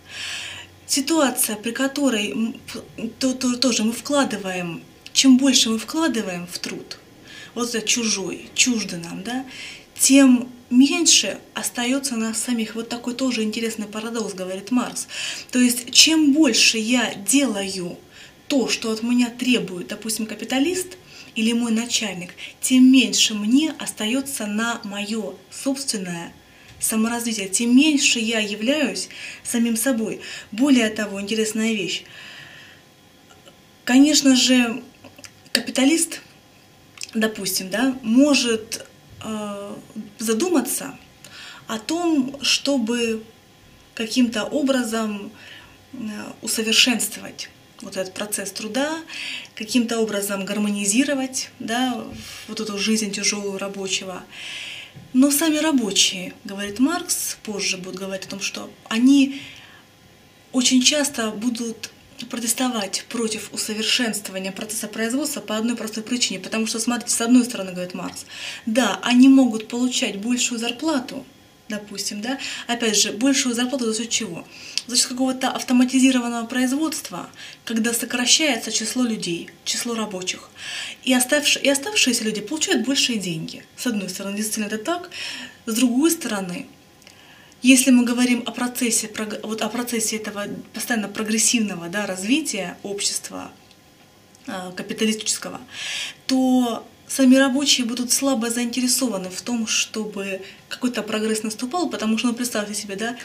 Ситуация, 0.86 1.56
при 1.56 1.70
которой 1.70 2.54
то, 3.18 3.32
то, 3.32 3.56
тоже 3.56 3.84
мы 3.84 3.92
вкладываем, 3.92 4.82
чем 5.14 5.38
больше 5.38 5.70
мы 5.70 5.78
вкладываем 5.78 6.46
в 6.46 6.58
труд, 6.58 6.98
вот 7.54 7.74
это 7.74 7.86
чужой, 7.86 8.48
чуждый 8.54 8.98
нам, 8.98 9.22
да, 9.22 9.44
тем 9.98 10.48
меньше 10.70 11.38
остается 11.54 12.16
нас 12.16 12.38
самих. 12.38 12.74
Вот 12.74 12.88
такой 12.88 13.14
тоже 13.14 13.42
интересный 13.42 13.86
парадокс, 13.86 14.34
говорит 14.34 14.70
Маркс. 14.70 15.06
То 15.50 15.58
есть, 15.58 15.92
чем 15.92 16.32
больше 16.32 16.78
я 16.78 17.14
делаю 17.14 17.98
то, 18.48 18.68
что 18.68 18.90
от 18.90 19.02
меня 19.02 19.30
требует, 19.30 19.88
допустим, 19.88 20.26
капиталист 20.26 20.96
или 21.34 21.52
мой 21.52 21.72
начальник, 21.72 22.30
тем 22.60 22.90
меньше 22.90 23.34
мне 23.34 23.74
остается 23.78 24.46
на 24.46 24.80
мое 24.84 25.34
собственное 25.50 26.32
саморазвитие, 26.80 27.48
тем 27.48 27.76
меньше 27.76 28.18
я 28.18 28.40
являюсь 28.40 29.08
самим 29.44 29.76
собой. 29.76 30.20
Более 30.50 30.90
того, 30.90 31.20
интересная 31.20 31.72
вещь. 31.72 32.02
Конечно 33.84 34.36
же, 34.36 34.82
капиталист, 35.52 36.20
допустим, 37.14 37.70
да, 37.70 37.96
может 38.02 38.86
э, 39.22 39.74
задуматься 40.18 40.98
о 41.66 41.78
том, 41.78 42.36
чтобы 42.42 43.22
каким-то 43.94 44.44
образом 44.44 45.30
э, 45.92 45.96
усовершенствовать 46.42 47.50
вот 47.82 47.96
этот 47.96 48.14
процесс 48.14 48.52
труда, 48.52 48.98
каким-то 49.54 49.98
образом 49.98 50.44
гармонизировать 50.44 51.50
да, 51.58 52.04
вот 52.48 52.60
эту 52.60 52.78
жизнь 52.78 53.10
тяжелую 53.10 53.58
рабочего. 53.58 54.22
Но 55.12 55.30
сами 55.30 55.56
рабочие, 55.56 56.32
говорит 56.44 56.78
Маркс, 56.78 57.36
позже 57.42 57.76
будет 57.76 57.96
говорить 57.96 58.26
о 58.26 58.30
том, 58.30 58.40
что 58.40 58.70
они 58.88 59.40
очень 60.52 60.82
часто 60.82 61.30
будут 61.30 61.90
протестовать 62.30 63.04
против 63.08 63.52
усовершенствования 63.52 64.52
процесса 64.52 64.88
производства 64.88 65.40
по 65.40 65.56
одной 65.56 65.76
простой 65.76 66.02
причине. 66.02 66.40
Потому 66.40 66.66
что, 66.66 66.78
смотрите, 66.78 67.14
с 67.14 67.20
одной 67.20 67.44
стороны, 67.44 67.72
говорит 67.72 67.94
Маркс, 67.94 68.26
да, 68.66 68.98
они 69.02 69.28
могут 69.28 69.68
получать 69.68 70.18
большую 70.18 70.58
зарплату, 70.58 71.24
допустим, 71.68 72.20
да, 72.20 72.38
опять 72.66 73.00
же, 73.00 73.12
большую 73.12 73.54
зарплату 73.54 73.92
за 73.92 74.02
счет 74.02 74.10
чего? 74.10 74.46
За 74.86 74.96
счет 74.96 75.06
какого-то 75.06 75.50
автоматизированного 75.50 76.46
производства, 76.46 77.28
когда 77.64 77.92
сокращается 77.92 78.70
число 78.70 79.04
людей, 79.04 79.50
число 79.64 79.94
рабочих. 79.94 80.50
И, 81.04 81.14
оставши, 81.14 81.58
и 81.60 81.68
оставшиеся 81.68 82.24
люди 82.24 82.40
получают 82.40 82.86
большие 82.86 83.18
деньги. 83.18 83.64
С 83.76 83.86
одной 83.86 84.08
стороны, 84.08 84.36
действительно 84.36 84.66
это 84.66 84.78
так. 84.78 85.10
С 85.66 85.74
другой 85.74 86.10
стороны, 86.10 86.66
если 87.62 87.90
мы 87.90 88.04
говорим 88.04 88.42
о 88.44 88.50
процессе, 88.50 89.10
вот 89.42 89.62
о 89.62 89.68
процессе 89.68 90.16
этого 90.16 90.46
постоянно 90.74 91.08
прогрессивного 91.08 91.88
да, 91.88 92.06
развития 92.06 92.76
общества 92.82 93.52
а, 94.46 94.72
капиталистического, 94.72 95.60
то 96.26 96.86
сами 97.06 97.36
рабочие 97.36 97.86
будут 97.86 98.10
слабо 98.10 98.50
заинтересованы 98.50 99.30
в 99.30 99.40
том, 99.42 99.66
чтобы 99.66 100.42
какой-то 100.68 101.02
прогресс 101.02 101.44
наступал, 101.44 101.88
потому 101.88 102.18
что, 102.18 102.28
ну, 102.28 102.34
представьте 102.34 102.74
себе, 102.74 102.96
да, 102.96 103.16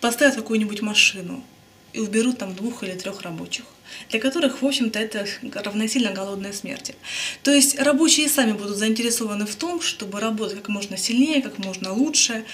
поставят 0.00 0.34
какую-нибудь 0.34 0.82
машину 0.82 1.44
и 1.92 2.00
уберут 2.00 2.38
там 2.38 2.54
двух 2.54 2.82
или 2.82 2.92
трех 2.92 3.22
рабочих, 3.22 3.64
для 4.10 4.20
которых, 4.20 4.62
в 4.62 4.66
общем-то, 4.66 4.98
это 4.98 5.26
равносильно 5.54 6.10
голодной 6.10 6.52
смерти. 6.52 6.94
То 7.42 7.52
есть 7.52 7.78
рабочие 7.78 8.28
сами 8.28 8.52
будут 8.52 8.76
заинтересованы 8.76 9.46
в 9.46 9.54
том, 9.54 9.80
чтобы 9.80 10.20
работать 10.20 10.56
как 10.56 10.68
можно 10.68 10.96
сильнее, 10.96 11.40
как 11.40 11.58
можно 11.58 11.92
лучше, 11.92 12.44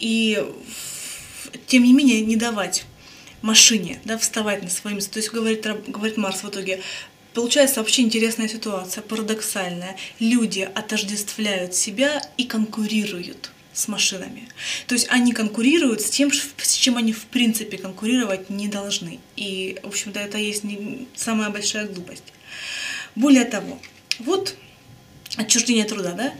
и 0.00 0.44
тем 1.66 1.84
не 1.84 1.92
менее 1.92 2.20
не 2.22 2.36
давать 2.36 2.84
машине 3.42 4.00
да, 4.04 4.18
вставать 4.18 4.62
на 4.62 4.70
свои 4.70 4.94
места. 4.94 5.14
То 5.14 5.18
есть, 5.20 5.32
говорит, 5.32 5.66
говорит 5.86 6.16
Марс 6.16 6.42
в 6.42 6.48
итоге, 6.48 6.82
Получается 7.34 7.78
вообще 7.78 8.02
интересная 8.02 8.48
ситуация, 8.48 9.00
парадоксальная. 9.00 9.96
Люди 10.18 10.68
отождествляют 10.74 11.72
себя 11.72 12.20
и 12.36 12.42
конкурируют 12.44 13.52
с 13.72 13.86
машинами. 13.86 14.48
То 14.88 14.96
есть 14.96 15.06
они 15.08 15.32
конкурируют 15.32 16.00
с 16.00 16.10
тем, 16.10 16.32
с 16.32 16.72
чем 16.72 16.96
они 16.96 17.12
в 17.12 17.26
принципе 17.26 17.78
конкурировать 17.78 18.50
не 18.50 18.66
должны. 18.66 19.20
И, 19.36 19.78
в 19.84 19.86
общем-то, 19.86 20.18
это 20.18 20.36
есть 20.36 20.64
не 20.64 21.06
самая 21.14 21.50
большая 21.50 21.86
глупость. 21.86 22.24
Более 23.14 23.44
того, 23.44 23.78
вот 24.18 24.56
отчуждение 25.36 25.84
труда, 25.84 26.14
да? 26.14 26.34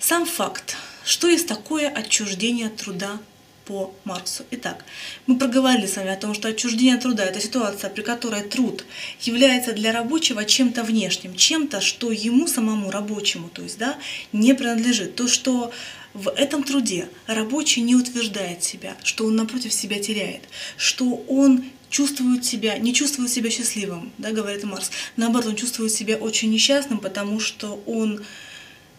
Сам 0.00 0.26
факт, 0.26 0.76
что 1.04 1.28
есть 1.28 1.46
такое 1.46 1.88
отчуждение 1.88 2.68
труда 2.68 3.18
по 3.64 3.94
Марксу. 4.04 4.44
Итак, 4.50 4.84
мы 5.26 5.38
проговорили 5.38 5.86
с 5.86 5.96
вами 5.96 6.10
о 6.10 6.16
том, 6.16 6.34
что 6.34 6.48
отчуждение 6.48 6.96
труда– 6.96 7.24
это 7.26 7.40
ситуация, 7.40 7.90
при 7.90 8.02
которой 8.02 8.42
труд 8.42 8.84
является 9.20 9.72
для 9.72 9.92
рабочего 9.92 10.44
чем-то 10.44 10.82
внешним, 10.82 11.36
чем-то, 11.36 11.80
что 11.80 12.10
ему 12.10 12.46
самому 12.48 12.90
рабочему, 12.90 13.48
то 13.48 13.62
есть, 13.62 13.78
да, 13.78 13.96
не 14.32 14.54
принадлежит. 14.54 15.14
То, 15.14 15.28
что 15.28 15.72
в 16.14 16.28
этом 16.28 16.64
труде 16.64 17.08
рабочий 17.26 17.80
не 17.82 17.94
утверждает 17.94 18.62
себя, 18.62 18.96
что 19.04 19.26
он 19.26 19.36
напротив 19.36 19.72
себя 19.72 19.98
теряет, 19.98 20.42
что 20.76 21.24
он 21.28 21.64
чувствует 21.88 22.44
себя, 22.44 22.78
не 22.78 22.92
чувствует 22.94 23.30
себя 23.30 23.50
счастливым, 23.50 24.12
да, 24.18 24.32
говорит 24.32 24.64
Маркс. 24.64 24.90
Наоборот, 25.16 25.48
он 25.48 25.56
чувствует 25.56 25.92
себя 25.92 26.16
очень 26.16 26.50
несчастным, 26.50 26.98
потому 26.98 27.38
что 27.38 27.82
он 27.86 28.24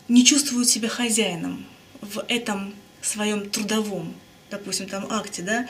не 0.07 0.25
чувствует 0.25 0.69
себя 0.69 0.89
хозяином 0.89 1.65
в 2.03 2.23
этом 2.27 2.73
своем 3.01 3.49
трудовом 3.49 4.15
допустим, 4.53 4.87
там 4.87 5.07
акте, 5.09 5.41
да. 5.41 5.67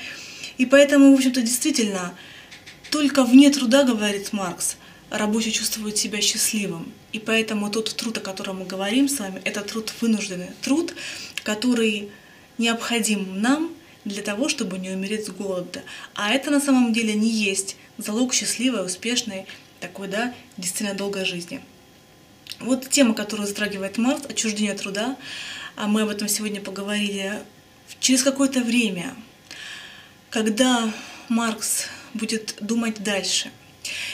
И 0.57 0.65
поэтому, 0.65 1.11
в 1.11 1.15
общем-то, 1.15 1.41
действительно, 1.41 2.13
только 2.91 3.23
вне 3.23 3.49
труда, 3.49 3.83
говорит 3.83 4.33
Маркс, 4.33 4.75
рабочий 5.09 5.51
чувствует 5.51 5.97
себя 5.97 6.21
счастливым. 6.21 6.91
И 7.11 7.19
поэтому 7.19 7.69
тот 7.69 7.95
труд, 7.95 8.17
о 8.17 8.21
котором 8.21 8.59
мы 8.59 8.65
говорим 8.65 9.07
с 9.07 9.19
вами, 9.19 9.41
это 9.45 9.61
труд 9.61 9.93
вынужденный, 10.01 10.49
труд, 10.61 10.93
который 11.43 12.09
необходим 12.57 13.41
нам 13.41 13.71
для 14.05 14.21
того, 14.21 14.49
чтобы 14.49 14.77
не 14.77 14.89
умереть 14.89 15.27
с 15.27 15.29
голода. 15.29 15.81
А 16.13 16.31
это 16.31 16.51
на 16.51 16.59
самом 16.59 16.93
деле 16.93 17.13
не 17.13 17.29
есть 17.29 17.77
залог 17.97 18.33
счастливой, 18.33 18.85
успешной, 18.85 19.45
такой, 19.79 20.07
да, 20.07 20.33
действительно 20.57 20.93
долгой 20.93 21.25
жизни. 21.25 21.61
Вот 22.59 22.89
тема, 22.89 23.13
которую 23.13 23.47
затрагивает 23.47 23.97
Маркс, 23.97 24.25
отчуждение 24.25 24.73
труда, 24.73 25.15
а 25.75 25.87
мы 25.87 26.01
об 26.01 26.09
этом 26.09 26.27
сегодня 26.27 26.61
поговорили 26.61 27.41
Через 27.99 28.23
какое-то 28.23 28.61
время, 28.61 29.15
когда 30.29 30.91
Маркс 31.29 31.85
будет 32.13 32.57
думать 32.59 33.01
дальше, 33.01 33.49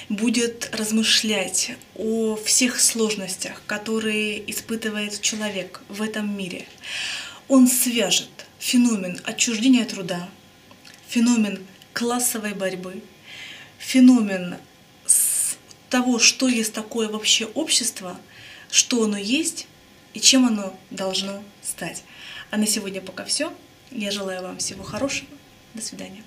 будет 0.10 0.70
размышлять 0.74 1.72
о 1.96 2.36
всех 2.36 2.80
сложностях, 2.80 3.62
которые 3.66 4.50
испытывает 4.50 5.22
человек 5.22 5.82
в 5.90 6.02
этом 6.02 6.36
мире, 6.36 6.66
он 7.48 7.68
свяжет 7.68 8.30
феномен 8.60 9.20
отчуждения 9.24 9.86
труда, 9.86 10.30
феномен 11.08 11.66
классовой 11.94 12.54
борьбы, 12.54 13.02
феномен 13.80 14.58
того, 15.90 16.20
что 16.20 16.48
есть 16.48 16.74
такое 16.74 17.10
вообще 17.10 17.46
общество, 17.46 18.20
что 18.70 19.04
оно 19.04 19.18
есть 19.18 19.66
и 20.14 20.20
чем 20.20 20.46
оно 20.46 20.78
должно 20.90 21.44
стать. 21.62 22.04
А 22.52 22.58
на 22.58 22.66
сегодня 22.66 23.02
пока 23.02 23.26
все. 23.26 23.54
Я 23.92 24.12
желаю 24.12 24.42
вам 24.44 24.58
всего 24.58 24.84
хорошего. 24.84 25.30
До 25.74 25.82
свидания. 25.82 26.24